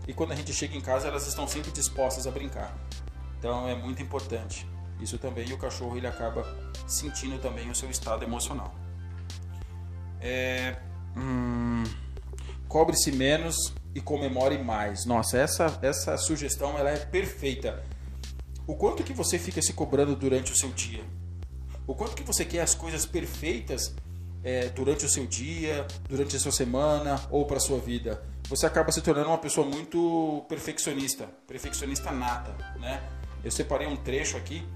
E 0.07 0.13
quando 0.13 0.33
a 0.33 0.35
gente 0.35 0.53
chega 0.53 0.77
em 0.77 0.81
casa, 0.81 1.09
elas 1.09 1.27
estão 1.27 1.47
sempre 1.47 1.71
dispostas 1.71 2.27
a 2.27 2.31
brincar. 2.31 2.77
Então 3.39 3.69
é 3.69 3.75
muito 3.75 4.03
importante. 4.03 4.67
Isso 5.01 5.19
também 5.19 5.49
e 5.49 5.53
o 5.53 5.59
cachorro 5.59 5.97
ele 5.97 6.07
acaba 6.07 6.45
sentindo 6.87 7.39
também 7.39 7.71
o 7.71 7.75
seu 7.75 7.91
estado 7.91 8.25
emocional. 8.25 8.75
É, 10.21 10.77
hum, 11.17 11.85
cobre-se 12.69 13.13
menos 13.13 13.75
e 13.95 14.01
comemore 14.01 14.59
mais. 14.59 15.07
Nossa, 15.07 15.39
essa 15.39 15.79
essa 15.81 16.17
sugestão 16.19 16.79
ela 16.79 16.91
é 16.91 16.99
perfeita. 16.99 17.83
O 18.67 18.75
quanto 18.75 19.03
que 19.03 19.13
você 19.13 19.39
fica 19.39 19.63
se 19.63 19.73
cobrando 19.73 20.15
durante 20.15 20.53
o 20.53 20.57
seu 20.57 20.71
dia? 20.71 21.03
o 21.91 21.95
quanto 21.95 22.15
que 22.15 22.23
você 22.23 22.45
quer 22.45 22.61
as 22.61 22.73
coisas 22.73 23.05
perfeitas 23.05 23.93
é, 24.45 24.69
durante 24.69 25.05
o 25.05 25.09
seu 25.09 25.27
dia, 25.27 25.85
durante 26.09 26.37
a 26.37 26.39
sua 26.39 26.53
semana 26.53 27.21
ou 27.33 27.45
para 27.45 27.57
a 27.57 27.61
sua 27.61 27.79
vida. 27.79 28.23
Você 28.51 28.67
acaba 28.67 28.91
se 28.91 29.01
tornando 29.01 29.29
uma 29.29 29.39
pessoa 29.39 29.65
muito 29.65 30.45
perfeccionista, 30.49 31.27
perfeccionista 31.47 32.11
nata, 32.11 32.53
né? 32.81 33.01
Eu 33.45 33.51
separei 33.53 33.87
um 33.87 33.95
trecho 33.95 34.37
aqui 34.37 34.67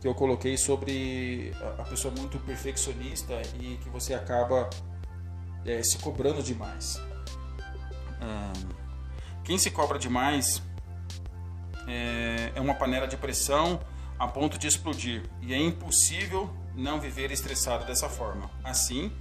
que 0.00 0.08
eu 0.08 0.14
coloquei 0.14 0.56
sobre 0.56 1.52
a 1.78 1.82
pessoa 1.82 2.14
muito 2.16 2.38
perfeccionista 2.38 3.34
e 3.60 3.76
que 3.82 3.90
você 3.90 4.14
acaba 4.14 4.70
é, 5.66 5.82
se 5.82 5.98
cobrando 5.98 6.42
demais. 6.42 6.98
Quem 9.44 9.58
se 9.58 9.70
cobra 9.70 9.98
demais 9.98 10.62
é, 11.86 12.52
é 12.54 12.60
uma 12.62 12.74
panela 12.74 13.06
de 13.06 13.18
pressão 13.18 13.78
a 14.18 14.26
ponto 14.26 14.56
de 14.58 14.66
explodir 14.66 15.28
e 15.42 15.52
é 15.52 15.58
impossível 15.58 16.50
não 16.74 16.98
viver 16.98 17.30
estressado 17.30 17.84
dessa 17.84 18.08
forma. 18.08 18.50
Assim, 18.64 19.12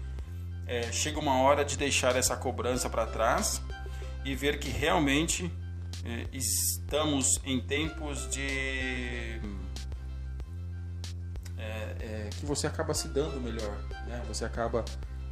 é, 0.66 0.92
chega 0.94 1.20
uma 1.20 1.42
hora 1.42 1.66
de 1.66 1.78
deixar 1.78 2.16
essa 2.16 2.38
cobrança 2.38 2.90
para 2.90 3.06
trás 3.06 3.62
e 4.28 4.36
ver 4.36 4.60
que 4.60 4.70
realmente 4.70 5.50
é, 6.04 6.28
estamos 6.34 7.40
em 7.46 7.62
tempos 7.62 8.30
de 8.30 9.40
é, 11.58 11.96
é, 12.00 12.30
que 12.38 12.46
você 12.46 12.68
acaba 12.68 12.94
se 12.94 13.08
dando 13.08 13.40
melhor, 13.40 13.78
né? 14.06 14.22
Você 14.28 14.44
acaba 14.44 14.84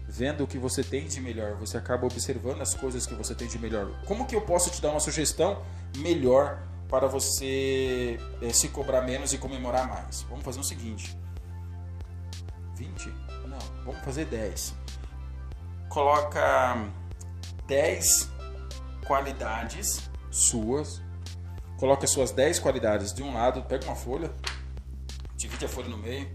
vendo 0.08 0.46
o 0.46 0.48
que 0.48 0.58
você 0.58 0.82
tem 0.82 1.08
de 1.08 1.20
melhor, 1.20 1.56
você 1.56 1.78
acaba 1.78 2.06
observando 2.06 2.62
as 2.62 2.74
coisas 2.74 3.06
que 3.06 3.14
você 3.14 3.36
tem 3.36 3.50
de 3.50 3.60
melhor. 3.60 3.92
Como 4.06 4.26
que 4.26 4.34
eu 4.34 4.42
posso 4.42 4.72
te 4.72 4.82
dar 4.82 4.92
uma 4.92 5.02
sugestão 5.02 5.62
melhor 5.98 6.64
para 6.88 7.06
você 7.06 8.18
é, 8.42 8.54
se 8.54 8.70
cobrar 8.70 9.02
menos 9.02 9.34
e 9.34 9.38
comemorar 9.38 9.90
mais? 9.90 10.22
Vamos 10.30 10.46
fazer 10.46 10.62
o 10.62 10.64
seguinte: 10.64 11.18
20? 12.78 13.10
Não, 13.46 13.60
vamos 13.84 14.00
fazer 14.06 14.24
10. 14.24 14.74
Coloca 15.90 16.78
10 17.68 18.35
qualidades 19.06 20.10
suas. 20.30 21.02
Coloca 21.78 22.06
suas 22.08 22.32
10 22.32 22.60
qualidades 22.60 23.14
de 23.14 23.24
um 23.24 23.34
lado, 23.34 23.64
pega 23.64 23.86
uma 23.86 23.96
folha, 23.96 24.32
divide 25.36 25.66
a 25.66 25.70
folha 25.70 25.90
no 25.90 25.98
meio. 25.98 26.30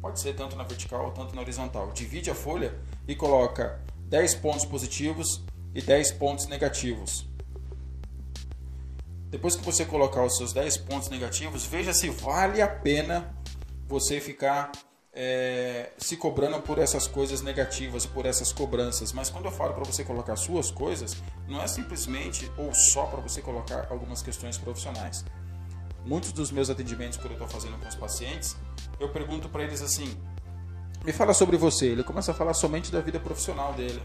Pode 0.00 0.18
ser 0.18 0.34
tanto 0.34 0.56
na 0.56 0.64
vertical 0.64 1.10
tanto 1.12 1.34
na 1.34 1.42
horizontal. 1.42 1.92
Divide 1.92 2.30
a 2.30 2.34
folha 2.34 2.78
e 3.06 3.14
coloca 3.14 3.80
10 4.08 4.36
pontos 4.36 4.64
positivos 4.64 5.44
e 5.74 5.82
10 5.82 6.12
pontos 6.12 6.46
negativos. 6.46 7.28
Depois 9.28 9.54
que 9.54 9.64
você 9.64 9.84
colocar 9.84 10.24
os 10.24 10.36
seus 10.36 10.52
10 10.52 10.78
pontos 10.78 11.08
negativos, 11.08 11.64
veja 11.64 11.92
se 11.92 12.08
vale 12.08 12.60
a 12.60 12.66
pena 12.66 13.32
você 13.86 14.20
ficar 14.20 14.72
é, 15.12 15.90
se 15.98 16.16
cobrando 16.16 16.60
por 16.62 16.78
essas 16.78 17.06
coisas 17.06 17.42
negativas, 17.42 18.06
por 18.06 18.26
essas 18.26 18.52
cobranças. 18.52 19.12
Mas 19.12 19.30
quando 19.30 19.46
eu 19.46 19.50
falo 19.50 19.74
para 19.74 19.84
você 19.84 20.04
colocar 20.04 20.36
suas 20.36 20.70
coisas, 20.70 21.16
não 21.48 21.60
é 21.60 21.66
simplesmente 21.66 22.50
ou 22.56 22.72
só 22.72 23.06
para 23.06 23.20
você 23.20 23.42
colocar 23.42 23.88
algumas 23.90 24.22
questões 24.22 24.56
profissionais. 24.56 25.24
Muitos 26.04 26.32
dos 26.32 26.50
meus 26.50 26.70
atendimentos 26.70 27.18
que 27.18 27.26
eu 27.26 27.32
estou 27.32 27.48
fazendo 27.48 27.78
com 27.78 27.88
os 27.88 27.94
pacientes, 27.94 28.56
eu 28.98 29.10
pergunto 29.10 29.48
para 29.48 29.62
eles 29.62 29.82
assim: 29.82 30.16
me 31.04 31.12
fala 31.12 31.34
sobre 31.34 31.56
você. 31.56 31.86
Ele 31.86 32.02
começa 32.02 32.30
a 32.32 32.34
falar 32.34 32.54
somente 32.54 32.90
da 32.90 33.00
vida 33.00 33.18
profissional 33.20 33.74
dele. 33.74 34.00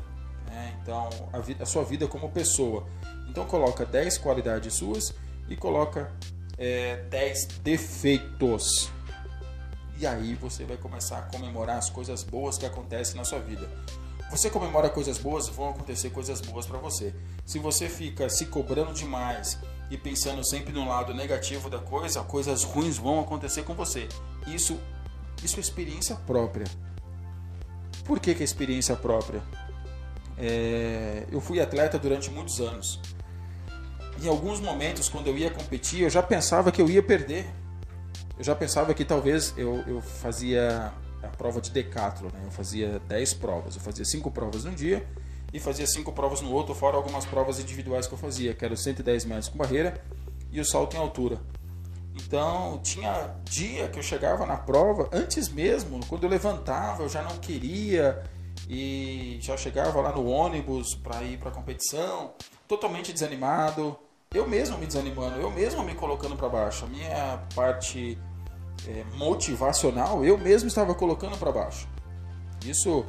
Né? 0.47 0.77
Então, 0.81 1.09
a, 1.31 1.39
vida, 1.39 1.63
a, 1.63 1.65
sua 1.65 1.83
vida 1.83 2.07
como 2.07 2.29
pessoa. 2.31 2.85
Então, 3.29 3.45
coloca 3.45 3.85
10 3.85 4.17
qualidades 4.17 4.73
suas 4.73 5.13
e 5.47 5.55
coloca 5.55 6.11
é, 6.57 6.97
10 7.09 7.45
defeitos. 7.63 8.91
E 9.97 10.05
aí 10.05 10.35
você 10.35 10.65
vai 10.65 10.77
começar 10.77 11.19
a 11.19 11.21
comemorar 11.21 11.77
as 11.77 11.89
coisas 11.89 12.23
boas 12.23 12.57
que 12.57 12.65
acontecem 12.65 13.15
na 13.15 13.23
sua 13.23 13.39
vida. 13.39 13.69
Você 14.29 14.49
comemora 14.49 14.89
coisas 14.89 15.17
boas, 15.17 15.47
vão 15.47 15.69
acontecer 15.69 16.09
coisas 16.09 16.41
boas 16.41 16.65
para 16.65 16.77
você. 16.79 17.13
Se 17.45 17.59
você 17.59 17.87
fica 17.87 18.27
se 18.29 18.47
cobrando 18.47 18.93
demais 18.93 19.57
e 19.89 19.97
pensando 19.97 20.43
sempre 20.43 20.73
no 20.73 20.87
lado 20.87 21.13
negativo 21.13 21.69
da 21.69 21.79
coisa, 21.79 22.21
coisas 22.23 22.63
ruins 22.63 22.97
vão 22.97 23.21
acontecer 23.21 23.63
com 23.63 23.73
você. 23.73 24.09
Isso, 24.47 24.77
isso 25.43 25.57
é 25.57 25.59
experiência 25.61 26.15
própria. 26.15 26.65
Por 28.03 28.19
que, 28.19 28.35
que 28.35 28.41
é 28.41 28.43
experiência 28.43 28.95
própria? 28.95 29.41
É, 30.37 31.25
eu 31.31 31.39
fui 31.39 31.61
atleta 31.61 31.97
durante 31.97 32.29
muitos 32.29 32.59
anos. 32.59 32.99
Em 34.21 34.27
alguns 34.27 34.59
momentos, 34.59 35.07
quando 35.07 35.27
eu 35.27 35.37
ia 35.37 35.51
competir, 35.51 36.01
eu 36.01 36.09
já 36.09 36.23
pensava 36.23 36.71
que 36.71 36.81
eu 36.81 36.89
ia 36.89 37.03
perder 37.03 37.47
eu 38.37 38.43
já 38.43 38.55
pensava 38.55 38.93
que 38.93 39.05
talvez 39.05 39.53
eu, 39.57 39.83
eu 39.87 40.01
fazia 40.01 40.93
a 41.23 41.27
prova 41.27 41.61
de 41.61 41.71
decathlon, 41.71 42.29
né? 42.29 42.41
Eu 42.43 42.51
fazia 42.51 42.99
10 43.07 43.33
provas. 43.35 43.75
Eu 43.75 43.81
fazia 43.81 44.05
5 44.05 44.29
provas 44.31 44.63
num 44.63 44.73
dia 44.73 45.05
e 45.53 45.59
fazia 45.59 45.87
5 45.87 46.11
provas 46.11 46.41
no 46.41 46.51
outro, 46.51 46.75
fora 46.75 46.97
algumas 46.97 47.25
provas 47.25 47.59
individuais 47.59 48.07
que 48.07 48.13
eu 48.13 48.17
fazia, 48.17 48.53
que 48.53 48.63
era 48.63 48.73
o 48.73 48.77
110 48.77 49.25
metros 49.25 49.49
com 49.49 49.57
barreira 49.57 50.03
e 50.51 50.59
o 50.59 50.65
salto 50.65 50.95
em 50.95 50.99
altura. 50.99 51.39
Então, 52.13 52.79
tinha 52.81 53.35
dia 53.43 53.89
que 53.89 53.99
eu 53.99 54.03
chegava 54.03 54.45
na 54.45 54.55
prova, 54.55 55.09
antes 55.11 55.49
mesmo, 55.49 55.99
quando 56.07 56.23
eu 56.23 56.29
levantava, 56.29 57.03
eu 57.03 57.09
já 57.09 57.21
não 57.21 57.37
queria 57.37 58.23
e 58.69 59.37
já 59.41 59.57
chegava 59.57 59.99
lá 60.01 60.11
no 60.11 60.25
ônibus 60.25 60.95
para 60.95 61.21
ir 61.23 61.37
para 61.37 61.49
a 61.49 61.53
competição, 61.53 62.33
totalmente 62.67 63.11
desanimado, 63.11 63.97
eu 64.35 64.47
mesmo 64.47 64.77
me 64.77 64.85
desanimando, 64.85 65.39
eu 65.39 65.49
mesmo 65.49 65.83
me 65.83 65.95
colocando 65.95 66.35
para 66.35 66.49
baixo. 66.49 66.85
A 66.85 66.87
minha 66.87 67.39
parte 67.55 68.17
é, 68.87 69.03
motivacional, 69.15 70.25
eu 70.25 70.37
mesmo 70.37 70.67
estava 70.67 70.93
colocando 70.93 71.37
para 71.37 71.51
baixo. 71.51 71.87
Isso 72.65 73.05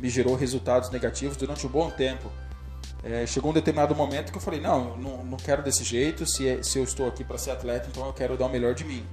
me 0.00 0.08
gerou 0.08 0.34
resultados 0.34 0.90
negativos 0.90 1.36
durante 1.36 1.66
um 1.66 1.70
bom 1.70 1.90
tempo. 1.90 2.30
É, 3.02 3.26
chegou 3.26 3.50
um 3.50 3.54
determinado 3.54 3.94
momento 3.94 4.32
que 4.32 4.38
eu 4.38 4.42
falei: 4.42 4.60
não, 4.60 4.96
não, 4.96 5.24
não 5.24 5.36
quero 5.36 5.62
desse 5.62 5.84
jeito. 5.84 6.26
Se, 6.26 6.48
é, 6.48 6.62
se 6.62 6.78
eu 6.78 6.84
estou 6.84 7.06
aqui 7.06 7.22
para 7.22 7.38
ser 7.38 7.52
atleta, 7.52 7.88
então 7.90 8.04
eu 8.06 8.12
quero 8.12 8.36
dar 8.36 8.46
o 8.46 8.50
melhor 8.50 8.74
de 8.74 8.84
mim. 8.84 9.06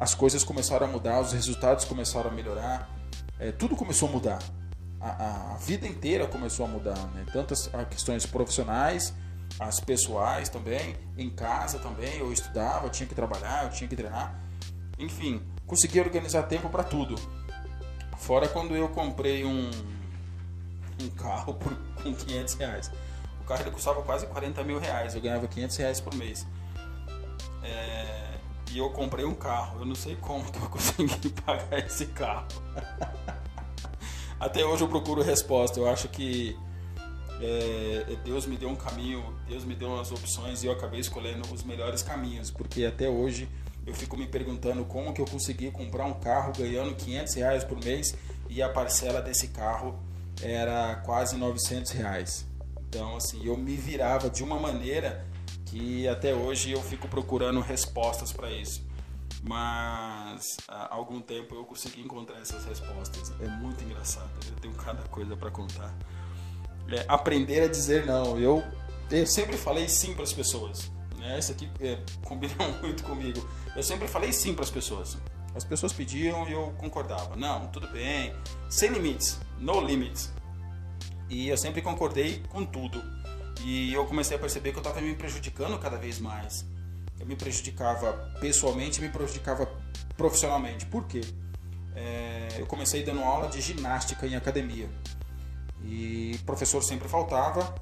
As 0.00 0.14
coisas 0.14 0.42
começaram 0.42 0.86
a 0.86 0.90
mudar, 0.90 1.20
os 1.20 1.32
resultados 1.32 1.84
começaram 1.84 2.30
a 2.30 2.32
melhorar, 2.32 2.90
é, 3.38 3.52
tudo 3.52 3.76
começou 3.76 4.08
a 4.08 4.12
mudar. 4.12 4.42
A, 5.00 5.10
a, 5.10 5.54
a, 5.54 5.56
vida 5.56 5.86
inteira 5.86 6.26
começou 6.26 6.66
a 6.66 6.68
mudar, 6.68 6.98
né? 7.14 7.24
tanto 7.32 7.54
as 7.54 7.68
questões 7.88 8.24
profissionais 8.26 9.14
as 9.62 9.80
pessoais 9.80 10.48
também, 10.48 10.96
em 11.16 11.30
casa 11.30 11.78
também, 11.78 12.18
eu 12.18 12.32
estudava, 12.32 12.86
eu 12.86 12.90
tinha 12.90 13.06
que 13.06 13.14
trabalhar, 13.14 13.64
eu 13.64 13.70
tinha 13.70 13.88
que 13.88 13.96
treinar. 13.96 14.34
Enfim, 14.98 15.42
consegui 15.66 16.00
organizar 16.00 16.44
tempo 16.44 16.68
para 16.68 16.84
tudo. 16.84 17.16
Fora 18.18 18.48
quando 18.48 18.76
eu 18.76 18.88
comprei 18.88 19.44
um, 19.44 19.70
um 21.02 21.10
carro 21.10 21.54
por, 21.54 21.72
com 22.02 22.14
500 22.14 22.54
reais. 22.54 22.90
O 23.40 23.44
carro 23.44 23.62
ele 23.62 23.70
custava 23.70 24.02
quase 24.02 24.26
40 24.26 24.62
mil 24.62 24.78
reais, 24.78 25.14
eu 25.14 25.20
ganhava 25.20 25.48
500 25.48 25.76
reais 25.76 26.00
por 26.00 26.14
mês. 26.14 26.46
É, 27.64 28.38
e 28.70 28.78
eu 28.78 28.90
comprei 28.90 29.24
um 29.24 29.34
carro, 29.34 29.80
eu 29.80 29.86
não 29.86 29.94
sei 29.94 30.16
como 30.16 30.44
eu 30.54 30.68
consegui 30.70 31.28
pagar 31.30 31.78
esse 31.78 32.06
carro. 32.06 32.46
Até 34.38 34.64
hoje 34.64 34.82
eu 34.82 34.88
procuro 34.88 35.22
resposta, 35.22 35.78
eu 35.78 35.88
acho 35.88 36.08
que 36.08 36.58
é, 37.42 38.16
Deus 38.24 38.46
me 38.46 38.56
deu 38.56 38.68
um 38.68 38.76
caminho, 38.76 39.36
Deus 39.48 39.64
me 39.64 39.74
deu 39.74 39.88
umas 39.88 40.12
opções 40.12 40.62
e 40.62 40.66
eu 40.66 40.72
acabei 40.72 41.00
escolhendo 41.00 41.42
os 41.52 41.64
melhores 41.64 42.02
caminhos, 42.02 42.50
porque 42.50 42.84
até 42.84 43.08
hoje 43.08 43.48
eu 43.84 43.92
fico 43.92 44.16
me 44.16 44.28
perguntando 44.28 44.84
como 44.84 45.12
que 45.12 45.20
eu 45.20 45.24
consegui 45.24 45.70
comprar 45.72 46.04
um 46.04 46.14
carro 46.14 46.52
ganhando 46.56 46.94
500 46.94 47.34
reais 47.34 47.64
por 47.64 47.82
mês 47.82 48.14
e 48.48 48.62
a 48.62 48.68
parcela 48.68 49.20
desse 49.20 49.48
carro 49.48 49.98
era 50.40 50.96
quase 51.04 51.36
900 51.36 51.90
reais. 51.90 52.46
Então, 52.88 53.16
assim, 53.16 53.44
eu 53.44 53.56
me 53.56 53.76
virava 53.76 54.30
de 54.30 54.44
uma 54.44 54.58
maneira 54.60 55.26
que 55.66 56.06
até 56.06 56.32
hoje 56.32 56.70
eu 56.70 56.80
fico 56.80 57.08
procurando 57.08 57.58
respostas 57.60 58.32
para 58.32 58.52
isso. 58.52 58.86
Mas 59.42 60.58
há 60.68 60.94
algum 60.94 61.20
tempo 61.20 61.56
eu 61.56 61.64
consegui 61.64 62.02
encontrar 62.02 62.38
essas 62.40 62.64
respostas. 62.64 63.32
É 63.40 63.48
muito 63.48 63.82
engraçado, 63.82 64.30
eu 64.48 64.54
tenho 64.60 64.74
cada 64.74 65.02
coisa 65.08 65.36
para 65.36 65.50
contar 65.50 65.92
é, 66.88 67.04
aprender 67.08 67.62
a 67.62 67.68
dizer 67.68 68.06
não. 68.06 68.38
Eu, 68.38 68.62
eu 69.10 69.26
sempre 69.26 69.56
falei 69.56 69.88
sim 69.88 70.14
para 70.14 70.24
as 70.24 70.32
pessoas. 70.32 70.90
Né? 71.18 71.38
Isso 71.38 71.52
aqui 71.52 71.70
é, 71.80 71.98
combina 72.24 72.54
muito 72.82 73.02
comigo. 73.04 73.46
Eu 73.74 73.82
sempre 73.82 74.08
falei 74.08 74.32
sim 74.32 74.54
para 74.54 74.64
as 74.64 74.70
pessoas. 74.70 75.16
As 75.54 75.64
pessoas 75.64 75.92
pediam 75.92 76.48
e 76.48 76.52
eu 76.52 76.72
concordava. 76.78 77.36
Não, 77.36 77.66
tudo 77.68 77.88
bem. 77.88 78.34
Sem 78.68 78.90
limites. 78.90 79.38
No 79.58 79.80
limits. 79.80 80.32
E 81.28 81.48
eu 81.48 81.56
sempre 81.56 81.80
concordei 81.82 82.42
com 82.48 82.64
tudo. 82.64 83.02
E 83.64 83.92
eu 83.92 84.04
comecei 84.06 84.36
a 84.36 84.40
perceber 84.40 84.72
que 84.72 84.78
eu 84.78 84.82
estava 84.82 85.00
me 85.00 85.14
prejudicando 85.14 85.78
cada 85.78 85.96
vez 85.96 86.18
mais. 86.18 86.66
Eu 87.20 87.26
me 87.26 87.36
prejudicava 87.36 88.12
pessoalmente 88.40 89.00
me 89.00 89.08
prejudicava 89.08 89.68
profissionalmente. 90.16 90.86
Por 90.86 91.04
quê? 91.04 91.20
É, 91.94 92.48
eu 92.58 92.66
comecei 92.66 93.04
dando 93.04 93.20
aula 93.20 93.48
de 93.48 93.60
ginástica 93.60 94.26
em 94.26 94.34
academia. 94.34 94.88
E 95.84 96.38
o 96.40 96.44
professor 96.44 96.82
sempre 96.82 97.08
faltava. 97.08 97.74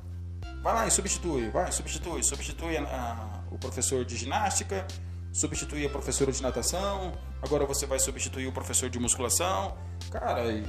Vai 0.63 0.75
lá 0.75 0.87
e 0.87 0.91
substitui, 0.91 1.49
vai, 1.49 1.73
substitui, 1.73 2.23
substitui 2.23 2.77
a, 2.77 2.83
a, 2.83 3.55
o 3.55 3.59
professor 3.59 4.05
de 4.05 4.17
ginástica 4.17 4.87
substituir 5.33 5.87
a 5.87 5.91
professora 5.91 6.33
de 6.33 6.43
natação, 6.43 7.13
agora 7.41 7.65
você 7.65 7.87
vai 7.87 7.99
substituir 7.99 8.47
o 8.47 8.53
professor 8.53 8.91
de 8.91 8.99
musculação. 8.99 9.77
Cara, 10.11 10.51
e... 10.51 10.67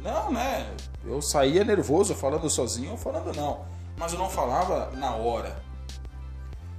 não, 0.00 0.32
né? 0.32 0.74
Eu 1.04 1.20
saía 1.20 1.64
nervoso 1.64 2.14
falando 2.14 2.48
sozinho 2.48 2.92
ou 2.92 2.96
falando 2.96 3.34
não. 3.36 3.64
Mas 3.96 4.12
eu 4.12 4.18
não 4.18 4.30
falava 4.30 4.90
na 4.96 5.14
hora. 5.14 5.62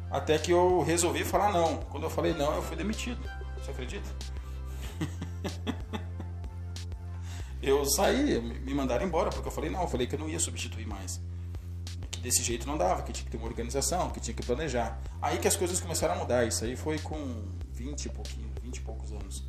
Até 0.10 0.38
que 0.38 0.52
eu 0.52 0.82
resolvi 0.82 1.24
falar 1.24 1.52
não. 1.52 1.78
Quando 1.78 2.04
eu 2.04 2.10
falei 2.10 2.34
não, 2.34 2.56
eu 2.56 2.62
fui 2.62 2.76
demitido. 2.76 3.22
Você 3.58 3.72
acredita? 3.72 4.10
eu 7.64 7.86
saí, 7.86 8.42
me 8.42 8.74
mandaram 8.74 9.06
embora, 9.06 9.30
porque 9.30 9.48
eu 9.48 9.52
falei 9.52 9.70
não, 9.70 9.82
eu 9.82 9.88
falei 9.88 10.06
que 10.06 10.16
eu 10.16 10.20
não 10.20 10.28
ia 10.28 10.40
substituir 10.40 10.86
mais. 10.86 11.22
Que 12.12 12.20
desse 12.20 12.44
jeito 12.44 12.68
não 12.68 12.78
dava, 12.78 13.02
que 13.04 13.14
tinha 13.14 13.24
que 13.24 13.32
ter 13.32 13.38
uma 13.38 13.48
organização, 13.48 14.10
que 14.10 14.20
tinha 14.20 14.36
que 14.36 14.46
planejar. 14.46 15.00
Aí 15.22 15.38
que 15.38 15.48
as 15.48 15.56
coisas 15.56 15.80
começaram 15.80 16.16
a 16.16 16.18
mudar, 16.18 16.46
isso 16.46 16.66
aí 16.66 16.76
foi 16.76 17.00
com 17.00 17.46
20 17.72 18.06
e 18.06 18.10
pouquinho, 18.10 18.52
20 18.62 18.76
e 18.76 18.82
poucos 18.82 19.12
anos. 19.14 19.44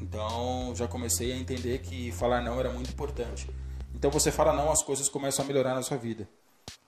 Então 0.00 0.72
já 0.74 0.88
comecei 0.88 1.32
a 1.32 1.36
entender 1.36 1.80
que 1.80 2.10
falar 2.12 2.40
não 2.40 2.58
era 2.58 2.70
muito 2.70 2.90
importante. 2.90 3.48
Então 3.94 4.10
você 4.10 4.32
fala 4.32 4.54
não, 4.54 4.72
as 4.72 4.82
coisas 4.82 5.08
começam 5.08 5.44
a 5.44 5.48
melhorar 5.48 5.74
na 5.74 5.82
sua 5.82 5.98
vida. 5.98 6.26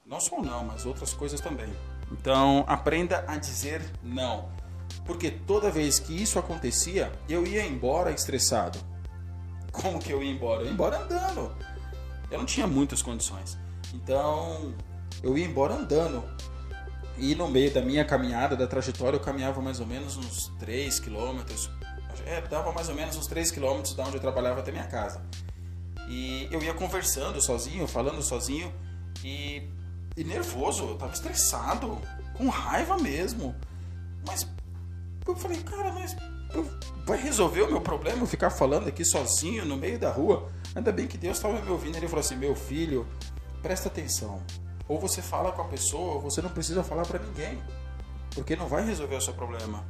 Não 0.07 0.21
só 0.21 0.41
não, 0.41 0.65
mas 0.65 0.87
outras 0.87 1.13
coisas 1.13 1.39
também. 1.39 1.69
Então 2.11 2.65
aprenda 2.67 3.25
a 3.29 3.37
dizer 3.37 3.83
não. 4.03 4.49
Porque 5.05 5.31
toda 5.31 5.71
vez 5.71 5.99
que 5.99 6.15
isso 6.15 6.39
acontecia, 6.39 7.13
eu 7.29 7.47
ia 7.47 7.65
embora 7.65 8.11
estressado. 8.11 8.94
Como 9.75 9.99
que 9.99 10.13
eu 10.13 10.23
ia 10.23 10.31
embora? 10.31 10.63
Eu 10.63 10.67
ia 10.67 10.73
embora 10.73 11.03
andando. 11.03 11.53
Eu 12.31 12.39
não 12.39 12.47
tinha 12.47 12.67
muitas 12.67 13.03
condições. 13.03 13.59
Então, 13.93 14.73
eu 15.23 15.37
ia 15.37 15.45
embora 15.45 15.75
andando. 15.75 16.23
E 17.19 17.35
no 17.35 17.49
meio 17.49 17.73
da 17.73 17.81
minha 17.81 18.05
caminhada, 18.05 18.57
da 18.57 18.67
trajetória, 18.67 19.17
eu 19.17 19.21
caminhava 19.21 19.61
mais 19.61 19.81
ou 19.81 19.87
menos 19.87 20.17
uns 20.17 20.49
3 20.61 21.01
quilômetros. 21.01 21.71
É, 22.25 22.41
dava 22.43 22.73
mais 22.73 22.89
ou 22.89 22.95
menos 22.95 23.17
uns 23.17 23.27
3 23.27 23.51
quilômetros 23.51 23.95
da 23.95 24.05
onde 24.05 24.17
eu 24.17 24.21
trabalhava 24.21 24.61
até 24.61 24.71
minha 24.71 24.87
casa. 24.87 25.21
E 26.09 26.49
eu 26.51 26.63
ia 26.63 26.73
conversando 26.73 27.41
sozinho, 27.41 27.87
falando 27.89 28.23
sozinho. 28.23 28.73
E, 29.25 29.69
e 30.17 30.25
nervoso, 30.25 30.85
eu 30.85 30.97
tava 30.97 31.13
estressado, 31.13 32.01
com 32.37 32.49
raiva 32.49 32.97
mesmo. 32.99 33.55
Mas 34.27 34.47
eu 35.27 35.35
falei, 35.35 35.63
cara, 35.63 35.93
mas 35.93 36.17
vai 37.07 37.19
resolver 37.21 37.63
o 37.63 37.71
meu 37.71 37.81
problema 37.81 38.27
ficar 38.27 38.51
falando 38.51 38.89
aqui 38.89 39.05
sozinho 39.05 39.65
no 39.65 39.77
meio 39.77 39.99
da 39.99 40.11
rua? 40.11 40.49
Ainda 40.75 40.93
bem 40.93 41.07
que 41.07 41.17
Deus 41.17 41.37
estava 41.37 41.61
me 41.61 41.71
ouvindo. 41.71 41.97
Ele 41.97 42.09
falou 42.09 42.21
assim: 42.21 42.37
meu 42.37 42.55
filho, 42.55 43.07
presta 43.63 43.89
atenção. 43.89 44.43
Ou 44.87 44.99
você 44.99 45.23
fala 45.23 45.53
com 45.53 45.63
a 45.63 45.65
pessoa, 45.67 46.15
ou 46.15 46.21
você 46.21 46.43
não 46.43 46.51
precisa 46.51 46.85
falar 46.85 47.07
para 47.07 47.19
ninguém, 47.19 47.63
porque 48.35 48.55
não 48.55 48.69
vai 48.69 48.85
resolver 48.85 49.17
o 49.17 49.21
seu 49.21 49.33
problema. 49.33 49.85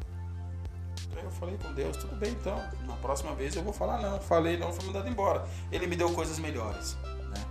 Aí 1.17 1.25
eu 1.25 1.31
falei 1.31 1.57
com 1.59 1.73
Deus, 1.73 1.97
tudo 1.97 2.15
bem 2.17 2.31
então, 2.31 2.57
na 2.87 2.95
próxima 2.97 3.35
vez 3.35 3.57
eu 3.57 3.63
vou 3.63 3.73
falar 3.73 4.01
não. 4.01 4.21
Falei 4.21 4.57
não, 4.57 4.73
fui 4.73 4.87
mandado 4.87 5.09
embora. 5.09 5.47
Ele 5.73 5.87
me 5.87 5.97
deu 5.97 6.13
coisas 6.13 6.39
melhores, 6.39 6.97
né? 7.05 7.45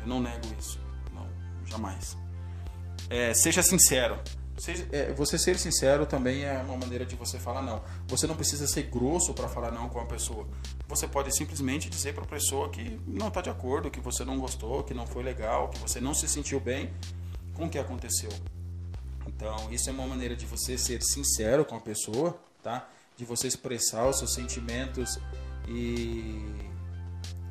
Eu 0.00 0.06
não 0.06 0.20
nego 0.20 0.46
isso, 0.58 0.80
não, 1.12 1.26
jamais. 1.64 2.16
É, 3.08 3.32
seja 3.34 3.62
sincero. 3.62 4.18
Seja, 4.56 4.86
é, 4.92 5.12
você 5.12 5.36
ser 5.36 5.58
sincero 5.58 6.06
também 6.06 6.44
é 6.44 6.56
uma 6.58 6.76
maneira 6.76 7.04
de 7.04 7.16
você 7.16 7.38
falar 7.38 7.60
não. 7.60 7.82
Você 8.06 8.26
não 8.26 8.36
precisa 8.36 8.66
ser 8.66 8.84
grosso 8.84 9.34
para 9.34 9.48
falar 9.48 9.72
não 9.72 9.88
com 9.88 9.98
a 9.98 10.06
pessoa. 10.06 10.46
Você 10.86 11.08
pode 11.08 11.34
simplesmente 11.34 11.90
dizer 11.90 12.14
para 12.14 12.22
a 12.22 12.26
pessoa 12.26 12.68
que 12.70 13.00
não 13.06 13.28
está 13.28 13.40
de 13.40 13.50
acordo, 13.50 13.90
que 13.90 14.00
você 14.00 14.24
não 14.24 14.38
gostou, 14.38 14.84
que 14.84 14.94
não 14.94 15.06
foi 15.06 15.24
legal, 15.24 15.68
que 15.70 15.78
você 15.78 16.00
não 16.00 16.14
se 16.14 16.28
sentiu 16.28 16.60
bem 16.60 16.92
com 17.52 17.66
o 17.66 17.68
que 17.68 17.78
aconteceu. 17.78 18.30
Então, 19.26 19.72
isso 19.72 19.90
é 19.90 19.92
uma 19.92 20.06
maneira 20.06 20.36
de 20.36 20.46
você 20.46 20.78
ser 20.78 21.02
sincero 21.02 21.64
com 21.64 21.74
a 21.74 21.80
pessoa, 21.80 22.38
tá? 22.62 22.88
De 23.16 23.24
você 23.24 23.48
expressar 23.48 24.08
os 24.08 24.18
seus 24.18 24.34
sentimentos 24.34 25.18
e, 25.66 26.44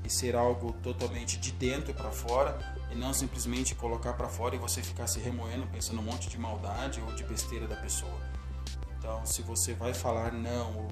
e 0.05 0.09
ser 0.09 0.35
algo 0.35 0.71
totalmente 0.81 1.37
de 1.37 1.51
dentro 1.51 1.93
para 1.93 2.11
fora 2.11 2.72
e 2.93 2.97
não 2.97 3.13
simplesmente 3.13 3.73
colocar 3.73 4.13
para 4.13 4.29
fora 4.29 4.55
e 4.55 4.59
você 4.59 4.81
ficar 4.81 5.07
se 5.07 5.19
remoendo 5.19 5.67
pensando 5.67 5.99
um 5.99 6.03
monte 6.03 6.29
de 6.29 6.37
maldade 6.37 7.01
ou 7.01 7.13
de 7.15 7.23
besteira 7.23 7.67
da 7.67 7.75
pessoa. 7.75 8.21
Então, 8.97 9.25
se 9.25 9.41
você 9.41 9.73
vai 9.73 9.93
falar 9.93 10.31
não 10.31 10.77
ou, 10.77 10.87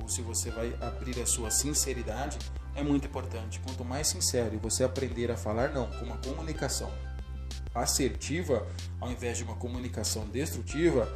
ou 0.00 0.08
se 0.08 0.20
você 0.20 0.50
vai 0.50 0.76
abrir 0.80 1.20
a 1.20 1.26
sua 1.26 1.50
sinceridade, 1.50 2.38
é 2.74 2.82
muito 2.82 3.06
importante. 3.06 3.58
Quanto 3.60 3.84
mais 3.84 4.08
sincero 4.08 4.58
você 4.58 4.84
aprender 4.84 5.30
a 5.30 5.36
falar 5.36 5.70
não 5.70 5.90
com 5.90 6.04
uma 6.04 6.18
comunicação 6.18 6.92
assertiva, 7.74 8.66
ao 9.00 9.10
invés 9.10 9.38
de 9.38 9.44
uma 9.44 9.56
comunicação 9.56 10.28
destrutiva, 10.28 11.08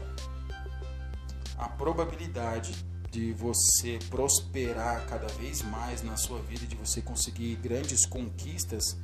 a 1.57 1.69
probabilidade 1.69 2.75
de 3.11 3.33
você 3.33 3.99
prosperar 4.09 5.05
cada 5.07 5.27
vez 5.35 5.63
mais 5.63 6.03
na 6.03 6.17
sua 6.17 6.41
vida, 6.41 6.65
de 6.67 6.77
você 6.77 7.03
conseguir 7.03 7.57
grandes 7.57 8.07
conquistas, 8.07 8.97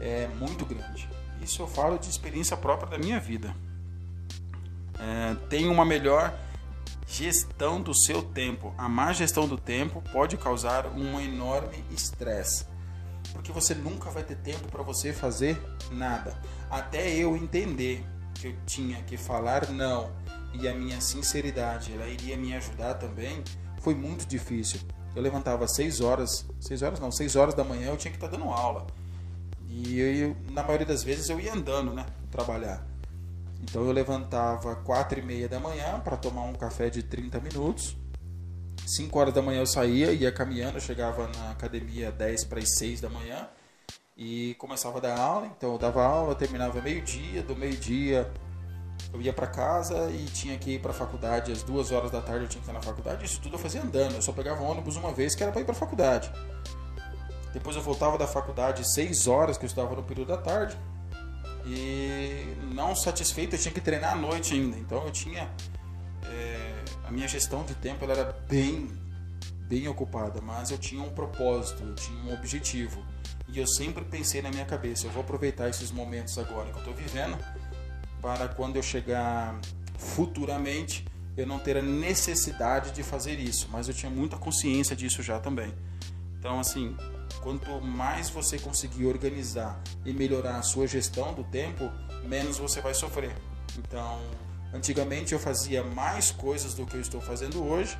é 0.00 0.28
muito 0.38 0.64
grande. 0.64 1.08
Isso 1.40 1.62
eu 1.62 1.66
falo 1.66 1.98
de 1.98 2.08
experiência 2.08 2.56
própria 2.56 2.90
da 2.90 2.98
minha 2.98 3.20
vida. 3.20 3.54
É, 4.98 5.34
tem 5.48 5.68
uma 5.68 5.84
melhor 5.84 6.36
gestão 7.06 7.80
do 7.80 7.94
seu 7.94 8.22
tempo. 8.22 8.74
A 8.76 8.88
má 8.88 9.12
gestão 9.12 9.48
do 9.48 9.56
tempo 9.56 10.02
pode 10.12 10.36
causar 10.36 10.86
um 10.86 11.20
enorme 11.20 11.82
estresse, 11.90 12.66
porque 13.32 13.50
você 13.50 13.74
nunca 13.74 14.10
vai 14.10 14.22
ter 14.22 14.36
tempo 14.36 14.68
para 14.68 14.82
você 14.82 15.12
fazer 15.12 15.60
nada. 15.90 16.40
Até 16.70 17.10
eu 17.14 17.36
entender 17.36 18.04
que 18.34 18.48
eu 18.48 18.56
tinha 18.66 19.02
que 19.02 19.16
falar 19.16 19.68
não 19.70 20.10
e 20.52 20.68
a 20.68 20.74
minha 20.74 21.00
sinceridade, 21.00 21.92
ela 21.92 22.08
iria 22.08 22.36
me 22.36 22.54
ajudar 22.54 22.94
também, 22.94 23.42
foi 23.80 23.94
muito 23.94 24.26
difícil. 24.26 24.80
Eu 25.14 25.22
levantava 25.22 25.64
às 25.64 25.72
6 25.72 26.00
horas, 26.00 26.46
6 26.60 26.82
horas 26.82 27.00
não, 27.00 27.10
6 27.10 27.36
horas 27.36 27.54
da 27.54 27.64
manhã 27.64 27.88
eu 27.88 27.96
tinha 27.96 28.10
que 28.10 28.16
estar 28.16 28.28
dando 28.28 28.44
aula. 28.44 28.86
E 29.68 30.00
eu, 30.00 30.36
na 30.50 30.62
maioria 30.62 30.86
das 30.86 31.02
vezes 31.02 31.28
eu 31.28 31.38
ia 31.38 31.52
andando, 31.52 31.92
né? 31.92 32.06
Trabalhar. 32.30 32.86
Então 33.62 33.84
eu 33.84 33.92
levantava 33.92 34.76
quatro 34.76 35.18
e 35.18 35.22
meia 35.22 35.48
da 35.48 35.60
manhã 35.60 36.00
para 36.00 36.16
tomar 36.16 36.42
um 36.42 36.54
café 36.54 36.88
de 36.88 37.02
30 37.02 37.40
minutos. 37.40 37.96
5 38.86 39.18
horas 39.18 39.34
da 39.34 39.42
manhã 39.42 39.60
eu 39.60 39.66
saía, 39.66 40.12
ia 40.12 40.32
caminhando, 40.32 40.80
chegava 40.80 41.28
na 41.36 41.50
academia 41.50 42.10
10 42.10 42.44
para 42.44 42.58
as 42.58 42.76
6 42.76 43.02
da 43.02 43.10
manhã 43.10 43.46
e 44.16 44.54
começava 44.58 44.98
a 44.98 45.00
dar 45.00 45.18
aula. 45.18 45.46
Então 45.46 45.72
eu 45.72 45.78
dava 45.78 46.02
aula, 46.02 46.34
terminava 46.34 46.80
meio-dia, 46.80 47.42
do 47.42 47.54
meio-dia 47.54 48.30
eu 49.12 49.20
ia 49.22 49.32
para 49.32 49.46
casa 49.46 50.10
e 50.10 50.24
tinha 50.26 50.58
que 50.58 50.72
ir 50.72 50.80
para 50.80 50.90
a 50.90 50.94
faculdade 50.94 51.52
às 51.52 51.62
duas 51.62 51.92
horas 51.92 52.10
da 52.10 52.20
tarde 52.20 52.44
eu 52.44 52.48
tinha 52.48 52.62
que 52.62 52.68
estar 52.68 52.72
na 52.72 52.82
faculdade. 52.82 53.24
Isso 53.24 53.40
tudo 53.40 53.54
eu 53.54 53.58
fazia 53.58 53.82
andando, 53.82 54.14
eu 54.14 54.22
só 54.22 54.32
pegava 54.32 54.62
ônibus 54.62 54.96
uma 54.96 55.12
vez 55.12 55.34
que 55.34 55.42
era 55.42 55.52
para 55.52 55.60
ir 55.60 55.64
para 55.64 55.74
a 55.74 55.78
faculdade. 55.78 56.30
Depois 57.52 57.76
eu 57.76 57.82
voltava 57.82 58.18
da 58.18 58.26
faculdade 58.26 58.86
6 58.86 59.26
horas, 59.26 59.56
que 59.56 59.64
eu 59.64 59.68
estava 59.68 59.94
no 59.94 60.02
período 60.02 60.28
da 60.28 60.36
tarde. 60.36 60.76
E 61.66 62.56
não 62.72 62.94
satisfeito, 62.94 63.54
eu 63.54 63.58
tinha 63.58 63.72
que 63.72 63.80
treinar 63.80 64.12
à 64.12 64.16
noite 64.16 64.54
ainda. 64.54 64.76
Então 64.78 65.04
eu 65.04 65.10
tinha. 65.10 65.50
É, 66.24 66.84
a 67.04 67.10
minha 67.10 67.26
gestão 67.26 67.64
de 67.64 67.74
tempo 67.74 68.04
ela 68.04 68.12
era 68.12 68.32
bem, 68.48 68.88
bem 69.62 69.88
ocupada, 69.88 70.40
mas 70.40 70.70
eu 70.70 70.78
tinha 70.78 71.02
um 71.02 71.10
propósito, 71.10 71.82
eu 71.82 71.94
tinha 71.94 72.22
um 72.24 72.34
objetivo. 72.34 73.02
E 73.48 73.58
eu 73.58 73.66
sempre 73.66 74.04
pensei 74.04 74.42
na 74.42 74.50
minha 74.50 74.64
cabeça: 74.64 75.06
eu 75.06 75.10
vou 75.10 75.22
aproveitar 75.22 75.68
esses 75.68 75.90
momentos 75.90 76.38
agora 76.38 76.70
que 76.70 76.76
eu 76.76 76.78
estou 76.78 76.94
vivendo, 76.94 77.38
para 78.20 78.48
quando 78.48 78.76
eu 78.76 78.82
chegar 78.82 79.58
futuramente 79.96 81.04
eu 81.36 81.46
não 81.46 81.58
ter 81.58 81.76
a 81.76 81.82
necessidade 81.82 82.90
de 82.90 83.02
fazer 83.02 83.38
isso. 83.38 83.68
Mas 83.70 83.88
eu 83.88 83.94
tinha 83.94 84.10
muita 84.10 84.36
consciência 84.36 84.96
disso 84.96 85.22
já 85.22 85.38
também. 85.38 85.72
Então, 86.38 86.58
assim, 86.58 86.96
Quanto 87.42 87.80
mais 87.80 88.28
você 88.30 88.58
conseguir 88.58 89.06
organizar 89.06 89.80
e 90.04 90.12
melhorar 90.12 90.56
a 90.56 90.62
sua 90.62 90.86
gestão 90.86 91.32
do 91.34 91.44
tempo, 91.44 91.90
menos 92.24 92.58
você 92.58 92.80
vai 92.80 92.94
sofrer. 92.94 93.34
Então, 93.78 94.20
antigamente 94.72 95.32
eu 95.32 95.38
fazia 95.38 95.82
mais 95.82 96.30
coisas 96.30 96.74
do 96.74 96.84
que 96.84 96.96
eu 96.96 97.00
estou 97.00 97.20
fazendo 97.20 97.64
hoje 97.64 97.96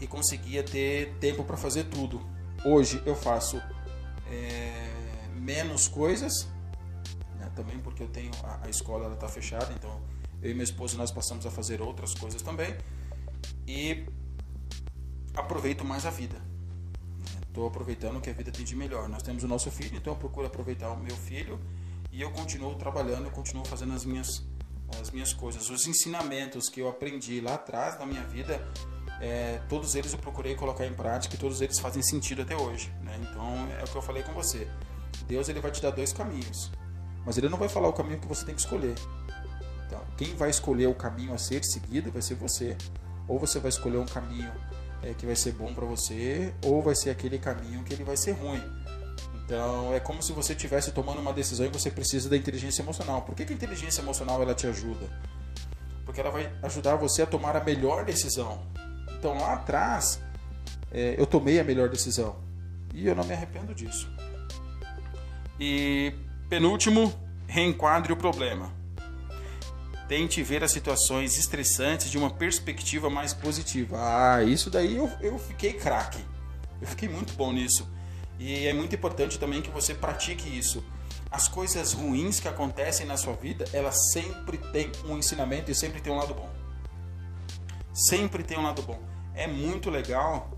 e 0.00 0.06
conseguia 0.06 0.62
ter 0.62 1.14
tempo 1.20 1.42
para 1.44 1.56
fazer 1.56 1.84
tudo. 1.84 2.24
Hoje 2.64 3.02
eu 3.04 3.16
faço 3.16 3.60
é, 4.30 4.90
menos 5.34 5.88
coisas, 5.88 6.48
né, 7.36 7.50
também 7.54 7.78
porque 7.78 8.02
eu 8.02 8.08
tenho 8.08 8.30
a, 8.44 8.66
a 8.66 8.70
escola 8.70 9.12
está 9.12 9.28
fechada, 9.28 9.72
então 9.72 10.00
eu 10.40 10.50
e 10.50 10.54
minha 10.54 10.64
esposa 10.64 10.96
nós 10.96 11.10
passamos 11.10 11.44
a 11.46 11.50
fazer 11.50 11.82
outras 11.82 12.14
coisas 12.14 12.42
também 12.42 12.76
e 13.66 14.06
aproveito 15.34 15.84
mais 15.84 16.06
a 16.06 16.10
vida 16.10 16.47
estou 17.48 17.66
aproveitando 17.66 18.18
o 18.18 18.20
que 18.20 18.30
a 18.30 18.32
vida 18.32 18.50
tem 18.50 18.64
de 18.64 18.76
melhor. 18.76 19.08
Nós 19.08 19.22
temos 19.22 19.42
o 19.42 19.48
nosso 19.48 19.70
filho, 19.70 19.96
então 19.96 20.12
eu 20.12 20.18
procuro 20.18 20.46
aproveitar 20.46 20.90
o 20.90 20.96
meu 20.96 21.16
filho 21.16 21.58
e 22.12 22.20
eu 22.20 22.30
continuo 22.30 22.74
trabalhando, 22.76 23.24
eu 23.24 23.30
continuo 23.30 23.64
fazendo 23.64 23.92
as 23.92 24.04
minhas, 24.04 24.44
as 25.00 25.10
minhas 25.10 25.32
coisas. 25.32 25.68
Os 25.68 25.86
ensinamentos 25.86 26.68
que 26.68 26.80
eu 26.80 26.88
aprendi 26.88 27.40
lá 27.40 27.54
atrás 27.54 27.98
na 27.98 28.06
minha 28.06 28.24
vida, 28.24 28.62
é, 29.20 29.60
todos 29.68 29.94
eles 29.94 30.12
eu 30.12 30.18
procurei 30.18 30.54
colocar 30.54 30.86
em 30.86 30.94
prática 30.94 31.34
e 31.34 31.38
todos 31.38 31.60
eles 31.60 31.78
fazem 31.78 32.02
sentido 32.02 32.42
até 32.42 32.56
hoje. 32.56 32.92
Né? 33.02 33.18
Então 33.22 33.68
é 33.78 33.84
o 33.84 33.86
que 33.86 33.96
eu 33.96 34.02
falei 34.02 34.22
com 34.22 34.32
você. 34.32 34.68
Deus 35.26 35.48
ele 35.48 35.60
vai 35.60 35.70
te 35.70 35.82
dar 35.82 35.90
dois 35.90 36.12
caminhos, 36.12 36.70
mas 37.24 37.36
ele 37.36 37.48
não 37.48 37.58
vai 37.58 37.68
falar 37.68 37.88
o 37.88 37.92
caminho 37.92 38.20
que 38.20 38.26
você 38.26 38.44
tem 38.44 38.54
que 38.54 38.60
escolher. 38.60 38.94
Então, 39.86 40.00
quem 40.16 40.34
vai 40.36 40.50
escolher 40.50 40.86
o 40.86 40.94
caminho 40.94 41.32
a 41.32 41.38
ser 41.38 41.64
seguido 41.64 42.12
vai 42.12 42.20
ser 42.20 42.34
você. 42.34 42.76
Ou 43.26 43.38
você 43.38 43.58
vai 43.58 43.70
escolher 43.70 43.98
um 43.98 44.06
caminho 44.06 44.52
é, 45.02 45.14
que 45.14 45.26
vai 45.26 45.36
ser 45.36 45.52
bom 45.52 45.72
para 45.72 45.84
você, 45.84 46.52
ou 46.64 46.82
vai 46.82 46.94
ser 46.94 47.10
aquele 47.10 47.38
caminho 47.38 47.82
que 47.84 47.92
ele 47.92 48.04
vai 48.04 48.16
ser 48.16 48.32
ruim. 48.32 48.62
Então, 49.44 49.94
é 49.94 50.00
como 50.00 50.22
se 50.22 50.32
você 50.32 50.52
estivesse 50.52 50.92
tomando 50.92 51.20
uma 51.20 51.32
decisão 51.32 51.64
e 51.64 51.70
você 51.70 51.90
precisa 51.90 52.28
da 52.28 52.36
inteligência 52.36 52.82
emocional. 52.82 53.22
Por 53.22 53.34
que, 53.34 53.46
que 53.46 53.52
a 53.52 53.56
inteligência 53.56 54.02
emocional 54.02 54.42
ela 54.42 54.54
te 54.54 54.66
ajuda? 54.66 55.08
Porque 56.04 56.20
ela 56.20 56.30
vai 56.30 56.52
ajudar 56.62 56.96
você 56.96 57.22
a 57.22 57.26
tomar 57.26 57.56
a 57.56 57.64
melhor 57.64 58.04
decisão. 58.04 58.62
Então, 59.18 59.38
lá 59.38 59.54
atrás, 59.54 60.20
é, 60.92 61.14
eu 61.16 61.26
tomei 61.26 61.58
a 61.58 61.64
melhor 61.64 61.88
decisão. 61.88 62.36
E 62.92 63.06
eu 63.06 63.14
não 63.14 63.24
me 63.24 63.32
arrependo 63.32 63.74
disso. 63.74 64.10
E 65.58 66.12
penúltimo, 66.48 67.12
reenquadre 67.46 68.12
o 68.12 68.16
problema. 68.16 68.77
Tente 70.08 70.42
ver 70.42 70.64
as 70.64 70.72
situações 70.72 71.36
estressantes 71.38 72.10
de 72.10 72.16
uma 72.16 72.30
perspectiva 72.30 73.10
mais 73.10 73.34
positiva. 73.34 73.98
Ah, 74.00 74.42
isso 74.42 74.70
daí 74.70 74.96
eu, 74.96 75.10
eu 75.20 75.38
fiquei 75.38 75.74
craque. 75.74 76.24
Eu 76.80 76.86
fiquei 76.86 77.08
muito 77.08 77.34
bom 77.34 77.52
nisso. 77.52 77.86
E 78.38 78.66
é 78.66 78.72
muito 78.72 78.94
importante 78.94 79.38
também 79.38 79.60
que 79.60 79.70
você 79.70 79.94
pratique 79.94 80.48
isso. 80.48 80.82
As 81.30 81.46
coisas 81.46 81.92
ruins 81.92 82.40
que 82.40 82.48
acontecem 82.48 83.04
na 83.04 83.18
sua 83.18 83.34
vida, 83.34 83.66
elas 83.72 84.12
sempre 84.12 84.56
têm 84.56 84.90
um 85.04 85.18
ensinamento 85.18 85.70
e 85.70 85.74
sempre 85.74 86.00
tem 86.00 86.10
um 86.10 86.16
lado 86.16 86.32
bom. 86.32 86.48
Sempre 87.92 88.42
tem 88.42 88.58
um 88.58 88.62
lado 88.62 88.80
bom. 88.80 88.98
É 89.34 89.46
muito 89.46 89.90
legal. 89.90 90.50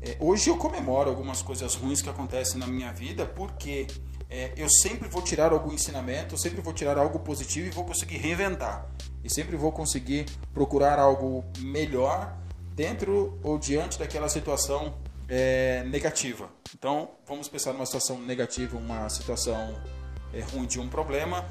É, 0.00 0.16
hoje 0.18 0.50
eu 0.50 0.56
comemoro 0.56 1.08
algumas 1.08 1.40
coisas 1.40 1.76
ruins 1.76 2.02
que 2.02 2.08
acontecem 2.08 2.58
na 2.58 2.66
minha 2.66 2.92
vida 2.92 3.24
porque 3.24 3.86
é, 4.32 4.50
eu 4.56 4.66
sempre 4.66 5.10
vou 5.10 5.20
tirar 5.20 5.52
algum 5.52 5.74
ensinamento, 5.74 6.34
eu 6.34 6.38
sempre 6.38 6.62
vou 6.62 6.72
tirar 6.72 6.96
algo 6.96 7.18
positivo 7.18 7.66
e 7.66 7.70
vou 7.70 7.84
conseguir 7.84 8.16
reinventar. 8.16 8.90
E 9.22 9.28
sempre 9.28 9.56
vou 9.56 9.70
conseguir 9.70 10.24
procurar 10.54 10.98
algo 10.98 11.44
melhor 11.58 12.34
dentro 12.74 13.38
ou 13.42 13.58
diante 13.58 13.98
daquela 13.98 14.30
situação 14.30 14.94
é, 15.28 15.84
negativa. 15.84 16.48
Então, 16.74 17.10
vamos 17.26 17.46
pensar 17.46 17.74
numa 17.74 17.84
situação 17.84 18.18
negativa, 18.22 18.78
uma 18.78 19.06
situação 19.10 19.78
é, 20.32 20.40
ruim 20.40 20.64
de 20.64 20.80
um 20.80 20.88
problema. 20.88 21.44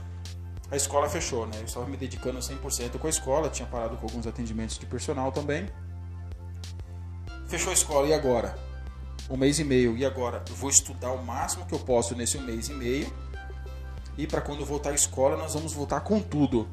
A 0.71 0.75
escola 0.75 1.07
fechou, 1.07 1.45
né? 1.45 1.59
Eu 1.59 1.65
estava 1.65 1.85
me 1.85 1.97
dedicando 1.97 2.39
100% 2.39 2.97
com 2.97 3.05
a 3.05 3.09
escola, 3.11 3.47
tinha 3.49 3.67
parado 3.67 3.95
com 3.97 4.07
alguns 4.07 4.25
atendimentos 4.25 4.79
de 4.79 4.87
personal 4.87 5.31
também. 5.31 5.69
Fechou 7.47 7.69
a 7.69 7.73
escola, 7.73 8.07
e 8.07 8.13
agora? 8.13 8.70
Um 9.31 9.37
mês 9.37 9.59
e 9.59 9.63
meio. 9.63 9.97
E 9.97 10.05
agora? 10.05 10.43
Eu 10.49 10.55
vou 10.55 10.69
estudar 10.69 11.11
o 11.11 11.23
máximo 11.23 11.65
que 11.65 11.73
eu 11.73 11.79
posso 11.79 12.15
nesse 12.15 12.37
mês 12.37 12.67
e 12.67 12.73
meio. 12.73 13.11
E 14.17 14.27
para 14.27 14.41
quando 14.41 14.65
voltar 14.65 14.89
à 14.89 14.93
escola, 14.93 15.37
nós 15.37 15.53
vamos 15.53 15.73
voltar 15.73 16.01
com 16.01 16.19
tudo. 16.19 16.67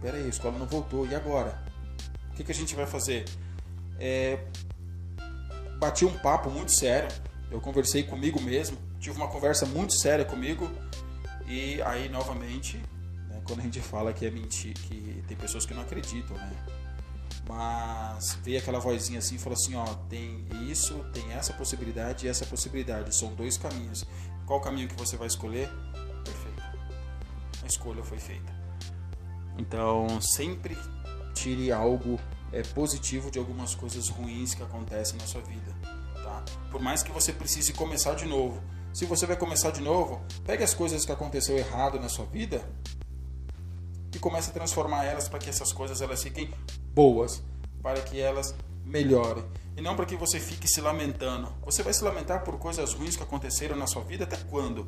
Pera 0.00 0.16
aí, 0.16 0.24
a 0.24 0.28
escola 0.28 0.56
não 0.56 0.66
voltou. 0.66 1.06
E 1.06 1.14
agora? 1.14 1.60
O 2.30 2.34
que, 2.34 2.44
que 2.44 2.52
a 2.52 2.54
gente 2.54 2.74
vai 2.76 2.86
fazer? 2.86 3.24
É... 3.98 4.38
Bati 5.78 6.04
um 6.04 6.16
papo 6.18 6.48
muito 6.48 6.70
sério. 6.72 7.08
Eu 7.50 7.60
conversei 7.60 8.04
comigo 8.04 8.40
mesmo. 8.40 8.78
Tive 9.00 9.16
uma 9.16 9.28
conversa 9.28 9.66
muito 9.66 9.92
séria 9.98 10.24
comigo. 10.24 10.70
E 11.48 11.82
aí, 11.82 12.08
novamente, 12.08 12.76
né, 13.28 13.40
quando 13.44 13.60
a 13.60 13.62
gente 13.62 13.80
fala 13.80 14.12
que 14.12 14.24
é 14.24 14.30
mentir, 14.30 14.74
que 14.74 15.24
tem 15.26 15.36
pessoas 15.36 15.66
que 15.66 15.74
não 15.74 15.82
acreditam, 15.82 16.36
né? 16.36 16.52
Mas 17.50 18.38
veio 18.44 18.60
aquela 18.60 18.78
vozinha 18.78 19.18
assim 19.18 19.34
e 19.34 19.38
falou 19.38 19.58
assim, 19.60 19.74
ó, 19.74 19.84
tem 20.08 20.46
isso, 20.68 20.94
tem 21.12 21.32
essa 21.32 21.52
possibilidade 21.52 22.24
e 22.24 22.28
essa 22.28 22.46
possibilidade, 22.46 23.14
são 23.14 23.34
dois 23.34 23.58
caminhos. 23.58 24.06
Qual 24.46 24.60
caminho 24.60 24.86
que 24.88 24.94
você 24.94 25.16
vai 25.16 25.26
escolher? 25.26 25.68
Perfeito. 26.24 26.62
A 27.62 27.66
escolha 27.66 28.04
foi 28.04 28.18
feita. 28.18 28.52
Então, 29.58 30.20
sempre 30.20 30.78
tire 31.34 31.72
algo 31.72 32.20
é, 32.52 32.62
positivo 32.62 33.32
de 33.32 33.38
algumas 33.40 33.74
coisas 33.74 34.08
ruins 34.08 34.54
que 34.54 34.62
acontecem 34.62 35.18
na 35.18 35.26
sua 35.26 35.40
vida, 35.40 35.74
tá? 36.22 36.44
Por 36.70 36.80
mais 36.80 37.02
que 37.02 37.10
você 37.10 37.32
precise 37.32 37.72
começar 37.72 38.14
de 38.14 38.26
novo. 38.26 38.62
Se 38.92 39.04
você 39.06 39.26
vai 39.26 39.36
começar 39.36 39.72
de 39.72 39.80
novo, 39.80 40.20
pegue 40.44 40.62
as 40.62 40.72
coisas 40.72 41.04
que 41.04 41.10
aconteceu 41.10 41.56
errado 41.56 41.98
na 41.98 42.08
sua 42.08 42.26
vida 42.26 42.62
e 44.14 44.18
comece 44.18 44.50
a 44.50 44.52
transformar 44.52 45.04
elas 45.04 45.28
para 45.28 45.38
que 45.40 45.48
essas 45.48 45.72
coisas 45.72 46.00
elas 46.00 46.22
fiquem 46.22 46.52
boas, 47.00 47.42
para 47.82 47.98
que 48.02 48.20
elas 48.20 48.54
melhorem. 48.84 49.42
E 49.74 49.80
não 49.80 49.96
para 49.96 50.04
que 50.04 50.16
você 50.16 50.38
fique 50.38 50.68
se 50.68 50.82
lamentando. 50.82 51.50
Você 51.64 51.82
vai 51.82 51.94
se 51.94 52.04
lamentar 52.04 52.44
por 52.44 52.58
coisas 52.58 52.92
ruins 52.92 53.16
que 53.16 53.22
aconteceram 53.22 53.74
na 53.74 53.86
sua 53.86 54.02
vida 54.02 54.24
até 54.24 54.36
quando? 54.36 54.86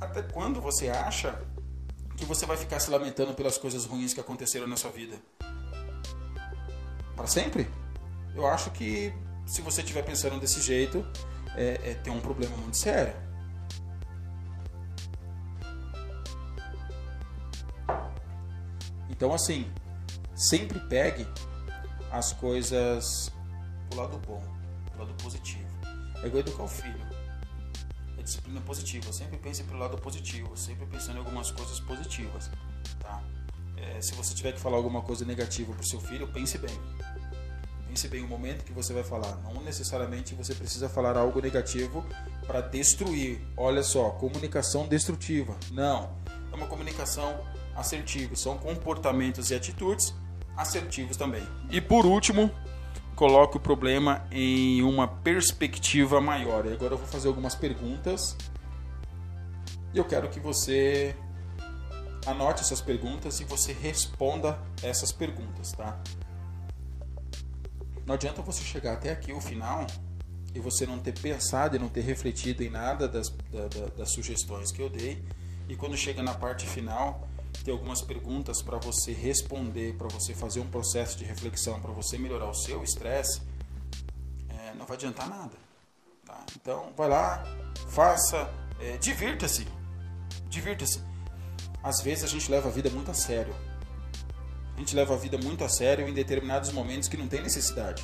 Até 0.00 0.22
quando 0.22 0.62
você 0.62 0.88
acha 0.88 1.38
que 2.16 2.24
você 2.24 2.46
vai 2.46 2.56
ficar 2.56 2.80
se 2.80 2.90
lamentando 2.90 3.34
pelas 3.34 3.58
coisas 3.58 3.84
ruins 3.84 4.14
que 4.14 4.20
aconteceram 4.20 4.66
na 4.66 4.78
sua 4.78 4.90
vida? 4.90 5.16
Para 7.14 7.26
sempre? 7.26 7.68
Eu 8.34 8.46
acho 8.46 8.70
que 8.70 9.12
se 9.44 9.60
você 9.60 9.82
estiver 9.82 10.02
pensando 10.04 10.40
desse 10.40 10.62
jeito, 10.62 11.06
é, 11.54 11.80
é, 11.84 11.94
tem 12.02 12.10
um 12.10 12.20
problema 12.20 12.56
muito 12.56 12.78
sério. 12.78 13.14
Então, 19.10 19.34
assim, 19.34 19.70
sempre 20.34 20.80
pegue 20.80 21.26
as 22.10 22.32
coisas 22.32 23.32
pro 23.88 24.00
lado 24.00 24.18
bom, 24.18 24.42
pro 24.90 25.00
lado 25.00 25.14
positivo. 25.22 25.64
É 26.22 26.26
igual 26.26 26.40
educar 26.40 26.62
o 26.62 26.68
filho. 26.68 27.00
É 28.18 28.22
disciplina 28.22 28.60
positiva. 28.60 29.12
Sempre 29.12 29.38
pense 29.38 29.62
pelo 29.64 29.78
lado 29.78 29.98
positivo, 29.98 30.56
sempre 30.56 30.86
pensando 30.86 31.16
em 31.16 31.18
algumas 31.18 31.50
coisas 31.50 31.80
positivas, 31.80 32.50
tá? 33.00 33.22
É, 33.76 34.00
se 34.00 34.14
você 34.14 34.34
tiver 34.34 34.52
que 34.52 34.60
falar 34.60 34.76
alguma 34.76 35.02
coisa 35.02 35.24
negativa 35.24 35.72
pro 35.72 35.84
seu 35.84 36.00
filho, 36.00 36.26
pense 36.28 36.56
bem. 36.56 36.78
Pense 37.88 38.08
bem 38.08 38.24
o 38.24 38.28
momento 38.28 38.64
que 38.64 38.72
você 38.72 38.92
vai 38.92 39.04
falar. 39.04 39.36
Não 39.42 39.62
necessariamente 39.62 40.34
você 40.34 40.54
precisa 40.54 40.88
falar 40.88 41.16
algo 41.16 41.40
negativo 41.40 42.04
para 42.46 42.60
destruir. 42.60 43.40
Olha 43.56 43.82
só, 43.82 44.10
comunicação 44.10 44.88
destrutiva. 44.88 45.56
Não. 45.70 46.16
É 46.50 46.56
uma 46.56 46.66
comunicação 46.66 47.38
assertiva. 47.76 48.34
São 48.34 48.56
comportamentos 48.56 49.50
e 49.50 49.54
atitudes 49.54 50.14
assertivos 50.56 51.16
também. 51.16 51.46
E 51.70 51.80
por 51.80 52.06
último, 52.06 52.50
coloque 53.14 53.56
o 53.56 53.60
problema 53.60 54.26
em 54.30 54.82
uma 54.82 55.06
perspectiva 55.06 56.20
maior. 56.20 56.66
E 56.66 56.72
agora 56.72 56.94
eu 56.94 56.98
vou 56.98 57.06
fazer 57.06 57.28
algumas 57.28 57.54
perguntas. 57.54 58.36
E 59.92 59.98
eu 59.98 60.04
quero 60.04 60.28
que 60.28 60.40
você 60.40 61.14
anote 62.26 62.62
essas 62.62 62.80
perguntas 62.80 63.40
e 63.40 63.44
você 63.44 63.72
responda 63.72 64.58
essas 64.82 65.12
perguntas, 65.12 65.72
tá? 65.72 66.00
Não 68.06 68.14
adianta 68.14 68.42
você 68.42 68.62
chegar 68.62 68.94
até 68.94 69.12
aqui 69.12 69.32
o 69.32 69.40
final 69.40 69.86
e 70.54 70.60
você 70.60 70.86
não 70.86 70.98
ter 70.98 71.18
pensado 71.18 71.76
e 71.76 71.78
não 71.78 71.88
ter 71.88 72.02
refletido 72.02 72.62
em 72.62 72.70
nada 72.70 73.08
das, 73.08 73.28
da, 73.50 73.68
da, 73.68 73.86
das 73.96 74.12
sugestões 74.12 74.70
que 74.70 74.80
eu 74.80 74.88
dei. 74.88 75.24
E 75.68 75.74
quando 75.74 75.96
chega 75.96 76.22
na 76.22 76.34
parte 76.34 76.66
final, 76.66 77.26
ter 77.62 77.70
algumas 77.70 78.02
perguntas 78.02 78.62
para 78.62 78.78
você 78.78 79.12
responder, 79.12 79.94
para 79.94 80.08
você 80.08 80.34
fazer 80.34 80.60
um 80.60 80.66
processo 80.66 81.16
de 81.16 81.24
reflexão, 81.24 81.80
para 81.80 81.92
você 81.92 82.18
melhorar 82.18 82.48
o 82.48 82.54
seu 82.54 82.82
estresse, 82.82 83.40
é, 84.48 84.74
não 84.74 84.86
vai 84.86 84.96
adiantar 84.96 85.28
nada. 85.28 85.56
Tá? 86.26 86.44
Então, 86.56 86.92
vai 86.96 87.08
lá, 87.08 87.44
faça, 87.88 88.50
é, 88.80 88.96
divirta-se. 88.98 89.66
Divirta-se. 90.48 91.00
Às 91.82 92.00
vezes 92.00 92.24
a 92.24 92.28
gente 92.28 92.50
leva 92.50 92.68
a 92.68 92.72
vida 92.72 92.88
muito 92.90 93.10
a 93.10 93.14
sério. 93.14 93.54
A 94.74 94.78
gente 94.78 94.96
leva 94.96 95.14
a 95.14 95.16
vida 95.16 95.38
muito 95.38 95.62
a 95.62 95.68
sério 95.68 96.08
em 96.08 96.12
determinados 96.12 96.72
momentos 96.72 97.08
que 97.08 97.16
não 97.16 97.28
tem 97.28 97.42
necessidade. 97.42 98.02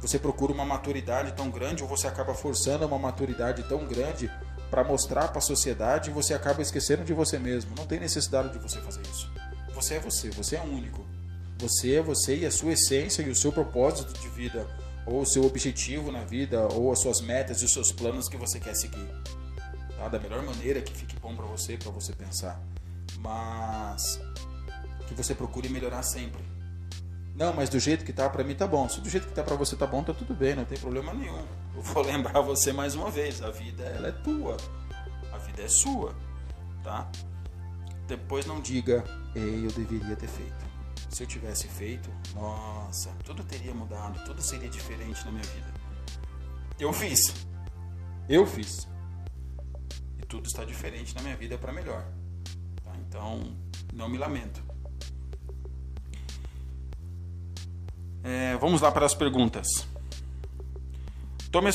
Você 0.00 0.18
procura 0.18 0.52
uma 0.52 0.64
maturidade 0.64 1.32
tão 1.32 1.50
grande 1.50 1.82
ou 1.82 1.88
você 1.88 2.06
acaba 2.06 2.32
forçando 2.32 2.86
uma 2.86 2.98
maturidade 2.98 3.62
tão 3.64 3.86
grande 3.86 4.30
para 4.70 4.84
mostrar 4.84 5.28
para 5.28 5.38
a 5.38 5.42
sociedade, 5.42 6.10
você 6.10 6.32
acaba 6.32 6.62
esquecendo 6.62 7.04
de 7.04 7.12
você 7.12 7.38
mesmo. 7.38 7.74
Não 7.76 7.86
tem 7.86 7.98
necessidade 7.98 8.52
de 8.52 8.58
você 8.58 8.80
fazer 8.80 9.02
isso. 9.02 9.30
Você 9.74 9.94
é 9.94 10.00
você, 10.00 10.30
você 10.30 10.56
é 10.56 10.62
único. 10.62 11.04
Você 11.58 11.96
é 11.96 12.02
você 12.02 12.36
e 12.36 12.46
a 12.46 12.50
sua 12.50 12.72
essência 12.72 13.22
e 13.22 13.28
o 13.28 13.34
seu 13.34 13.52
propósito 13.52 14.18
de 14.18 14.28
vida, 14.28 14.66
ou 15.04 15.22
o 15.22 15.26
seu 15.26 15.44
objetivo 15.44 16.10
na 16.10 16.24
vida, 16.24 16.66
ou 16.72 16.92
as 16.92 17.00
suas 17.00 17.20
metas 17.20 17.60
e 17.60 17.64
os 17.64 17.72
seus 17.72 17.92
planos 17.92 18.28
que 18.28 18.36
você 18.36 18.58
quer 18.60 18.74
seguir. 18.74 19.08
Tá? 19.96 20.08
Da 20.08 20.18
melhor 20.18 20.42
maneira 20.42 20.80
que 20.80 20.94
fique 20.94 21.18
bom 21.20 21.34
para 21.34 21.44
você, 21.46 21.76
para 21.76 21.90
você 21.90 22.12
pensar. 22.12 22.58
Mas 23.18 24.20
que 25.06 25.14
você 25.14 25.34
procure 25.34 25.68
melhorar 25.68 26.02
sempre. 26.02 26.42
Não, 27.34 27.52
mas 27.54 27.68
do 27.68 27.78
jeito 27.78 28.04
que 28.04 28.12
tá 28.12 28.28
para 28.28 28.44
mim 28.44 28.54
tá 28.54 28.66
bom. 28.66 28.88
Se 28.88 29.00
do 29.00 29.08
jeito 29.08 29.26
que 29.26 29.32
tá 29.32 29.42
para 29.42 29.56
você 29.56 29.76
tá 29.76 29.86
bom, 29.86 30.02
tá 30.02 30.12
tudo 30.12 30.34
bem, 30.34 30.54
não 30.54 30.64
tem 30.64 30.78
problema 30.78 31.14
nenhum. 31.14 31.44
Eu 31.74 31.82
vou 31.82 32.02
lembrar 32.04 32.40
você 32.40 32.72
mais 32.72 32.94
uma 32.94 33.10
vez, 33.10 33.42
a 33.42 33.50
vida 33.50 33.82
ela 33.84 34.08
é 34.08 34.12
tua. 34.12 34.56
A 35.32 35.38
vida 35.38 35.62
é 35.62 35.68
sua, 35.68 36.14
tá? 36.82 37.10
Depois 38.06 38.44
não 38.44 38.60
diga, 38.60 39.04
ei, 39.34 39.64
eu 39.64 39.70
deveria 39.70 40.16
ter 40.16 40.26
feito. 40.26 40.70
Se 41.08 41.22
eu 41.22 41.26
tivesse 41.26 41.66
feito, 41.68 42.10
nossa, 42.34 43.10
tudo 43.24 43.42
teria 43.44 43.74
mudado, 43.74 44.22
tudo 44.24 44.42
seria 44.42 44.68
diferente 44.68 45.24
na 45.24 45.32
minha 45.32 45.44
vida. 45.44 45.72
Eu 46.78 46.92
fiz. 46.92 47.34
Eu 48.28 48.46
fiz. 48.46 48.88
E 50.18 50.26
tudo 50.26 50.46
está 50.46 50.64
diferente 50.64 51.14
na 51.14 51.22
minha 51.22 51.36
vida 51.36 51.58
para 51.58 51.72
melhor. 51.72 52.04
Tá? 52.82 52.92
Então, 53.06 53.56
Não 53.92 54.08
me 54.08 54.18
lamento. 54.18 54.69
É, 58.22 58.56
vamos 58.56 58.80
lá 58.80 58.92
para 58.92 59.06
as 59.06 59.14
perguntas. 59.14 59.86
Tome 61.50 61.70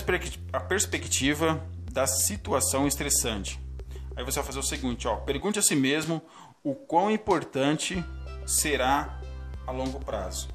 a 0.53 0.59
perspectiva 0.59 1.61
da 1.91 2.05
situação 2.05 2.87
estressante. 2.87 3.59
Aí 4.15 4.23
você 4.23 4.39
vai 4.39 4.45
fazer 4.45 4.59
o 4.59 4.63
seguinte, 4.63 5.07
ó, 5.07 5.17
pergunte 5.17 5.59
a 5.59 5.61
si 5.61 5.75
mesmo 5.75 6.21
o 6.63 6.73
quão 6.73 7.11
importante 7.11 8.03
será 8.45 9.19
a 9.67 9.71
longo 9.71 9.99
prazo. 9.99 10.47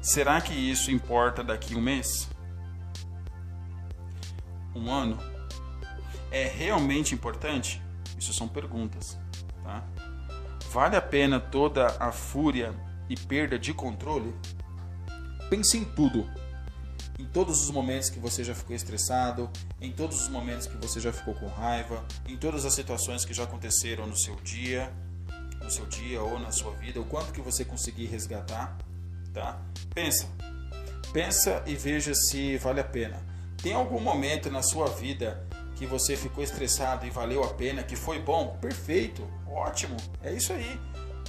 Será 0.00 0.40
que 0.40 0.52
isso 0.52 0.90
importa 0.90 1.42
daqui 1.42 1.74
um 1.74 1.80
mês? 1.80 2.28
Um 4.74 4.92
ano? 4.92 5.18
É 6.30 6.44
realmente 6.44 7.14
importante? 7.14 7.82
Isso 8.16 8.32
são 8.32 8.46
perguntas, 8.46 9.18
tá? 9.64 9.82
Vale 10.70 10.94
a 10.94 11.02
pena 11.02 11.40
toda 11.40 11.96
a 11.98 12.12
fúria 12.12 12.72
e 13.08 13.16
perda 13.16 13.58
de 13.58 13.72
controle? 13.72 14.34
Pense 15.48 15.76
em 15.76 15.84
tudo. 15.84 16.28
Em 17.18 17.24
todos 17.24 17.62
os 17.62 17.70
momentos 17.70 18.10
que 18.10 18.18
você 18.18 18.44
já 18.44 18.54
ficou 18.54 18.76
estressado, 18.76 19.50
em 19.80 19.90
todos 19.90 20.20
os 20.20 20.28
momentos 20.28 20.66
que 20.66 20.76
você 20.76 21.00
já 21.00 21.12
ficou 21.12 21.34
com 21.34 21.46
raiva, 21.46 22.04
em 22.28 22.36
todas 22.36 22.64
as 22.64 22.74
situações 22.74 23.24
que 23.24 23.32
já 23.32 23.44
aconteceram 23.44 24.06
no 24.06 24.16
seu 24.16 24.36
dia, 24.36 24.92
no 25.62 25.70
seu 25.70 25.86
dia 25.86 26.20
ou 26.22 26.38
na 26.38 26.52
sua 26.52 26.72
vida, 26.72 27.00
o 27.00 27.04
quanto 27.04 27.32
que 27.32 27.40
você 27.40 27.64
conseguir 27.64 28.06
resgatar, 28.06 28.76
tá? 29.32 29.60
Pensa. 29.94 30.28
Pensa 31.12 31.62
e 31.66 31.74
veja 31.74 32.14
se 32.14 32.58
vale 32.58 32.80
a 32.80 32.84
pena. 32.84 33.24
Tem 33.62 33.72
algum 33.72 34.00
momento 34.00 34.50
na 34.50 34.62
sua 34.62 34.86
vida 34.88 35.46
que 35.76 35.86
você 35.86 36.16
ficou 36.16 36.44
estressado 36.44 37.06
e 37.06 37.10
valeu 37.10 37.42
a 37.42 37.54
pena, 37.54 37.82
que 37.82 37.96
foi 37.96 38.18
bom? 38.18 38.58
Perfeito, 38.60 39.26
ótimo, 39.46 39.96
é 40.22 40.32
isso 40.32 40.52
aí. 40.52 40.78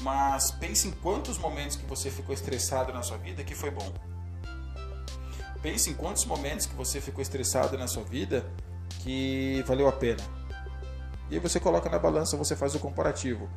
Mas 0.02 0.52
pense 0.52 0.88
em 0.88 0.92
quantos 0.92 1.38
momentos 1.38 1.76
que 1.76 1.86
você 1.86 2.10
ficou 2.10 2.34
estressado 2.34 2.94
na 2.94 3.02
sua 3.02 3.18
vida 3.18 3.44
que 3.44 3.56
foi 3.56 3.72
bom. 3.72 3.92
Pense 5.62 5.90
em 5.90 5.94
quantos 5.94 6.26
momentos 6.26 6.66
que 6.66 6.76
você 6.76 7.02
ficou 7.02 7.22
estressado 7.22 7.78
na 7.78 7.88
sua 7.88 8.04
vida 8.04 8.46
que 9.02 9.64
valeu 9.66 9.88
a 9.88 9.92
pena. 9.92 10.22
E 11.30 11.36
aí 11.36 11.40
você 11.40 11.60
coloca 11.60 11.90
na 11.90 12.00
balança, 12.00 12.38
você 12.38 12.56
faz 12.56 12.76
o 12.76 12.80
comparativo. 12.80 13.50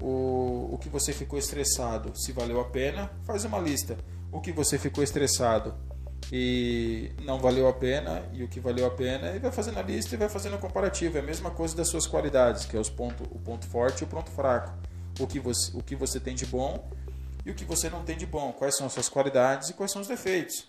O, 0.00 0.70
o 0.72 0.78
que 0.78 0.88
você 0.88 1.12
ficou 1.12 1.38
estressado, 1.38 2.12
se 2.14 2.32
valeu 2.32 2.60
a 2.60 2.64
pena, 2.64 3.10
faz 3.24 3.44
uma 3.44 3.58
lista. 3.58 3.96
O 4.30 4.40
que 4.40 4.52
você 4.52 4.78
ficou 4.78 5.02
estressado 5.02 5.74
e 6.32 7.12
não 7.22 7.40
valeu 7.40 7.66
a 7.66 7.72
pena, 7.72 8.22
e 8.32 8.44
o 8.44 8.48
que 8.48 8.60
valeu 8.60 8.86
a 8.86 8.90
pena, 8.90 9.34
e 9.34 9.38
vai 9.38 9.50
fazendo 9.50 9.78
a 9.78 9.82
lista 9.82 10.14
e 10.14 10.18
vai 10.18 10.28
fazendo 10.28 10.54
o 10.54 10.58
comparativo. 10.58 11.16
É 11.16 11.20
a 11.20 11.24
mesma 11.24 11.50
coisa 11.50 11.76
das 11.76 11.88
suas 11.88 12.06
qualidades, 12.06 12.66
que 12.66 12.76
é 12.76 12.80
os 12.80 12.90
ponto, 12.90 13.24
o 13.24 13.38
ponto 13.38 13.66
forte 13.66 14.02
e 14.02 14.04
o 14.04 14.06
ponto 14.06 14.30
fraco. 14.30 14.72
O 15.20 15.26
que, 15.26 15.38
você, 15.38 15.70
o 15.76 15.82
que 15.82 15.94
você 15.94 16.18
tem 16.18 16.34
de 16.34 16.46
bom 16.46 16.90
e 17.44 17.50
o 17.50 17.54
que 17.54 17.64
você 17.64 17.88
não 17.88 18.02
tem 18.02 18.16
de 18.16 18.26
bom. 18.26 18.52
Quais 18.52 18.76
são 18.76 18.86
as 18.86 18.92
suas 18.92 19.08
qualidades 19.08 19.68
e 19.68 19.74
quais 19.74 19.92
são 19.92 20.00
os 20.00 20.08
defeitos. 20.08 20.68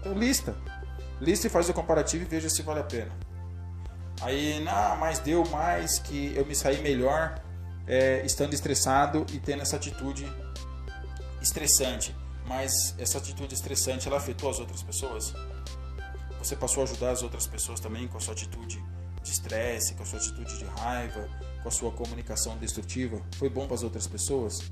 Então 0.00 0.14
lista. 0.14 0.56
Lista 1.20 1.46
e 1.46 1.50
faz 1.50 1.68
o 1.68 1.74
comparativo 1.74 2.24
e 2.24 2.26
veja 2.26 2.48
se 2.48 2.62
vale 2.62 2.80
a 2.80 2.84
pena. 2.84 3.12
Aí, 4.22 4.60
não, 4.60 4.96
mas 4.96 5.18
deu 5.18 5.46
mais 5.48 5.98
que 5.98 6.34
eu 6.34 6.44
me 6.44 6.54
saí 6.54 6.80
melhor 6.82 7.42
é, 7.86 8.24
estando 8.24 8.54
estressado 8.54 9.24
e 9.32 9.38
tendo 9.38 9.62
essa 9.62 9.76
atitude 9.76 10.30
estressante. 11.42 12.14
Mas 12.46 12.94
essa 12.98 13.18
atitude 13.18 13.54
estressante, 13.54 14.08
ela 14.08 14.16
afetou 14.16 14.50
as 14.50 14.58
outras 14.58 14.82
pessoas? 14.82 15.32
Você 16.38 16.56
passou 16.56 16.82
a 16.82 16.84
ajudar 16.84 17.10
as 17.10 17.22
outras 17.22 17.46
pessoas 17.46 17.80
também 17.80 18.08
com 18.08 18.16
a 18.16 18.20
sua 18.20 18.32
atitude 18.32 18.82
de 19.22 19.30
estresse, 19.30 19.94
com 19.94 20.02
a 20.02 20.06
sua 20.06 20.18
atitude 20.18 20.58
de 20.58 20.64
raiva, 20.64 21.28
com 21.62 21.68
a 21.68 21.72
sua 21.72 21.90
comunicação 21.92 22.56
destrutiva? 22.58 23.20
Foi 23.36 23.48
bom 23.48 23.66
para 23.66 23.74
as 23.74 23.82
outras 23.82 24.06
pessoas? 24.06 24.70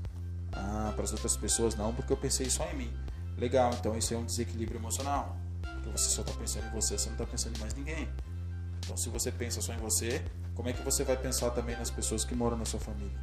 Ah, 0.51 0.91
para 0.95 1.03
as 1.03 1.11
outras 1.11 1.37
pessoas 1.37 1.75
não, 1.75 1.93
porque 1.93 2.11
eu 2.11 2.17
pensei 2.17 2.49
só 2.49 2.65
em 2.71 2.75
mim. 2.75 2.93
Legal, 3.37 3.71
então 3.79 3.97
isso 3.97 4.13
é 4.13 4.17
um 4.17 4.25
desequilíbrio 4.25 4.79
emocional. 4.79 5.37
Porque 5.61 5.89
você 5.89 6.09
só 6.09 6.21
está 6.21 6.33
pensando 6.33 6.67
em 6.67 6.71
você, 6.71 6.97
você 6.97 7.05
não 7.07 7.13
está 7.13 7.25
pensando 7.25 7.55
em 7.55 7.59
mais 7.59 7.73
ninguém. 7.73 8.09
Então, 8.83 8.97
se 8.97 9.09
você 9.09 9.31
pensa 9.31 9.61
só 9.61 9.73
em 9.73 9.77
você, 9.77 10.23
como 10.55 10.67
é 10.67 10.73
que 10.73 10.81
você 10.81 11.03
vai 11.03 11.15
pensar 11.15 11.51
também 11.51 11.77
nas 11.77 11.89
pessoas 11.89 12.25
que 12.25 12.35
moram 12.35 12.57
na 12.57 12.65
sua 12.65 12.79
família? 12.79 13.17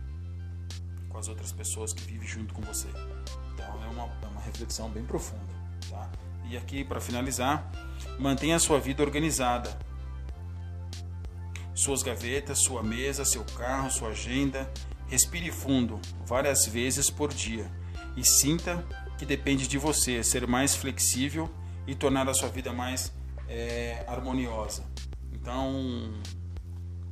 Com 1.09 1.19
as 1.19 1.29
outras 1.29 1.53
pessoas 1.53 1.93
que 1.93 2.03
vivem 2.03 2.27
junto 2.27 2.55
com 2.55 2.63
você. 2.63 2.89
Então, 3.53 3.85
é 3.85 3.89
uma, 3.89 4.05
é 4.23 4.27
uma 4.27 4.41
reflexão 4.41 4.89
bem 4.89 5.05
profunda. 5.05 5.43
Tá? 5.91 6.09
E 6.49 6.57
aqui, 6.57 6.85
para 6.85 7.01
finalizar, 7.01 7.71
mantenha 8.19 8.57
a 8.57 8.59
sua 8.59 8.79
vida 8.79 9.03
organizada. 9.03 9.77
Suas 11.77 12.03
gavetas, 12.03 12.61
sua 12.61 12.83
mesa, 12.83 13.23
seu 13.23 13.45
carro, 13.45 13.91
sua 13.91 14.09
agenda. 14.09 14.73
Respire 15.09 15.53
fundo 15.53 16.01
várias 16.25 16.67
vezes 16.67 17.11
por 17.11 17.33
dia 17.33 17.71
e 18.17 18.25
sinta 18.25 18.83
que 19.19 19.27
depende 19.27 19.69
de 19.69 19.77
você 19.77 20.25
ser 20.25 20.47
mais 20.47 20.75
flexível 20.75 21.51
e 21.87 21.95
tornar 21.95 22.27
a 22.31 22.35
sua 22.35 22.49
vida 22.49 22.73
mais 22.73 23.13
é, 23.47 24.03
harmoniosa. 24.09 24.85
Então, 25.31 26.15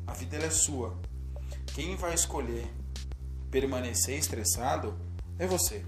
a 0.06 0.14
vida 0.14 0.38
é 0.38 0.48
sua. 0.48 0.98
Quem 1.74 1.94
vai 1.94 2.14
escolher 2.14 2.66
permanecer 3.50 4.18
estressado 4.18 4.98
é 5.38 5.46
você, 5.46 5.84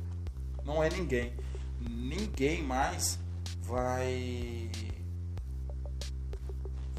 não 0.62 0.84
é 0.84 0.90
ninguém. 0.90 1.32
Ninguém 1.80 2.62
mais 2.62 3.18
vai 3.62 4.70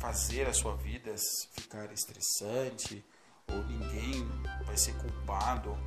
fazer 0.07 0.47
a 0.47 0.53
sua 0.53 0.75
vida 0.77 1.13
ficar 1.51 1.91
estressante 1.91 3.05
ou 3.51 3.63
ninguém 3.65 4.25
vai 4.65 4.77
ser 4.77 4.93
culpado 4.93 5.77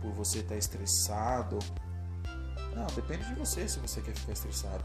por 0.00 0.12
você 0.12 0.40
estar 0.40 0.56
estressado 0.56 1.58
não, 2.74 2.86
depende 2.94 3.24
de 3.26 3.34
você 3.34 3.68
se 3.68 3.78
você 3.78 4.00
quer 4.00 4.14
ficar 4.14 4.32
estressado. 4.32 4.84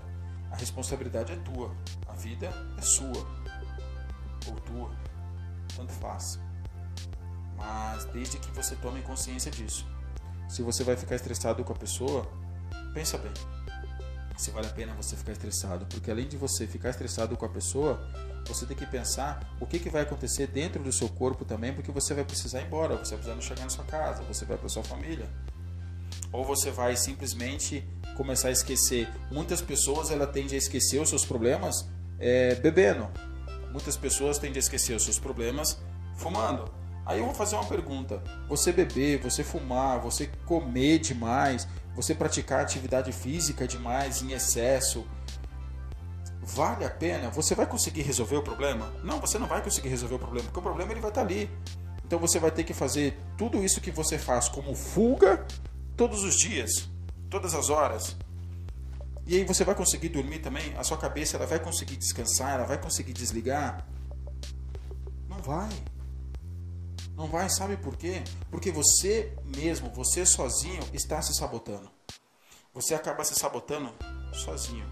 A 0.51 0.57
responsabilidade 0.57 1.31
é 1.31 1.35
tua, 1.37 1.73
a 2.07 2.13
vida 2.13 2.51
é 2.77 2.81
sua 2.81 3.25
ou 4.47 4.55
tua, 4.65 4.91
tanto 5.75 5.91
faz. 5.93 6.39
Mas 7.55 8.05
desde 8.05 8.37
que 8.37 8.51
você 8.51 8.75
tome 8.75 9.01
consciência 9.01 9.49
disso. 9.51 9.87
Se 10.49 10.61
você 10.61 10.83
vai 10.83 10.95
ficar 10.95 11.15
estressado 11.15 11.63
com 11.63 11.73
a 11.73 11.75
pessoa, 11.75 12.29
pensa 12.93 13.17
bem. 13.17 13.33
Se 14.37 14.51
vale 14.51 14.67
a 14.67 14.69
pena 14.69 14.93
você 14.93 15.15
ficar 15.15 15.31
estressado, 15.31 15.85
porque 15.87 16.11
além 16.11 16.27
de 16.27 16.37
você 16.37 16.67
ficar 16.67 16.91
estressado 16.91 17.35
com 17.35 17.45
a 17.45 17.49
pessoa, 17.49 17.99
você 18.45 18.65
tem 18.65 18.77
que 18.77 18.85
pensar 18.85 19.55
o 19.59 19.65
que, 19.65 19.79
que 19.79 19.89
vai 19.89 20.03
acontecer 20.03 20.47
dentro 20.47 20.81
do 20.81 20.91
seu 20.91 21.09
corpo 21.09 21.43
também, 21.43 21.73
porque 21.73 21.91
você 21.91 22.13
vai 22.13 22.23
precisar 22.23 22.61
ir 22.61 22.67
embora, 22.67 22.95
você 22.95 23.15
vai 23.15 23.23
precisar 23.23 23.41
chegar 23.41 23.63
na 23.63 23.69
sua 23.69 23.85
casa, 23.85 24.23
você 24.23 24.45
vai 24.45 24.57
para 24.57 24.69
sua 24.69 24.83
família 24.83 25.27
ou 26.31 26.43
você 26.43 26.71
vai 26.71 26.95
simplesmente 26.95 27.83
começar 28.15 28.49
a 28.49 28.51
esquecer. 28.51 29.07
Muitas 29.31 29.61
pessoas 29.61 30.11
ela 30.11 30.27
tende 30.27 30.55
a 30.55 30.57
esquecer 30.57 30.99
os 31.01 31.09
seus 31.09 31.25
problemas 31.25 31.87
é, 32.19 32.55
bebendo. 32.55 33.07
Muitas 33.71 33.97
pessoas 33.97 34.37
tendem 34.37 34.57
a 34.57 34.59
esquecer 34.59 34.95
os 34.95 35.03
seus 35.03 35.19
problemas 35.19 35.79
fumando. 36.15 36.71
Aí 37.05 37.19
eu 37.19 37.25
vou 37.25 37.33
fazer 37.33 37.55
uma 37.55 37.65
pergunta: 37.65 38.21
você 38.47 38.71
beber, 38.71 39.19
você 39.19 39.43
fumar, 39.43 39.99
você 39.99 40.29
comer 40.45 40.99
demais, 40.99 41.67
você 41.97 42.13
praticar 42.13 42.61
atividade 42.61 43.11
física 43.11 43.67
demais 43.67 44.21
em 44.21 44.31
excesso, 44.31 45.03
vale 46.43 46.85
a 46.85 46.91
pena? 46.91 47.31
Você 47.31 47.55
vai 47.55 47.65
conseguir 47.65 48.03
resolver 48.03 48.35
o 48.35 48.43
problema? 48.43 48.93
Não, 49.03 49.19
você 49.19 49.39
não 49.39 49.47
vai 49.47 49.63
conseguir 49.63 49.89
resolver 49.89 50.13
o 50.13 50.19
problema, 50.19 50.45
porque 50.45 50.59
o 50.59 50.61
problema 50.61 50.91
ele 50.91 51.01
vai 51.01 51.09
estar 51.09 51.21
ali. 51.21 51.49
Então 52.05 52.19
você 52.19 52.37
vai 52.37 52.51
ter 52.51 52.63
que 52.63 52.73
fazer 52.73 53.17
tudo 53.35 53.63
isso 53.63 53.81
que 53.81 53.89
você 53.89 54.19
faz 54.19 54.47
como 54.47 54.75
fuga 54.75 55.43
todos 55.97 56.23
os 56.23 56.35
dias, 56.37 56.87
todas 57.31 57.55
as 57.55 57.71
horas. 57.71 58.15
E 59.25 59.35
aí 59.35 59.43
você 59.43 59.63
vai 59.63 59.73
conseguir 59.73 60.09
dormir 60.09 60.37
também? 60.37 60.75
A 60.77 60.83
sua 60.83 60.97
cabeça 60.97 61.35
ela 61.35 61.47
vai 61.47 61.59
conseguir 61.59 61.95
descansar? 61.95 62.53
Ela 62.53 62.65
vai 62.65 62.79
conseguir 62.79 63.11
desligar? 63.11 63.87
Não 65.27 65.39
vai. 65.39 65.69
Não 67.17 67.25
vai, 67.25 67.49
sabe 67.49 67.75
por 67.77 67.97
quê? 67.97 68.21
Porque 68.51 68.71
você 68.71 69.35
mesmo, 69.43 69.89
você 69.89 70.23
sozinho 70.23 70.83
está 70.93 71.19
se 71.19 71.33
sabotando. 71.33 71.89
Você 72.75 72.93
acaba 72.93 73.23
se 73.23 73.33
sabotando 73.33 73.91
sozinho. 74.31 74.85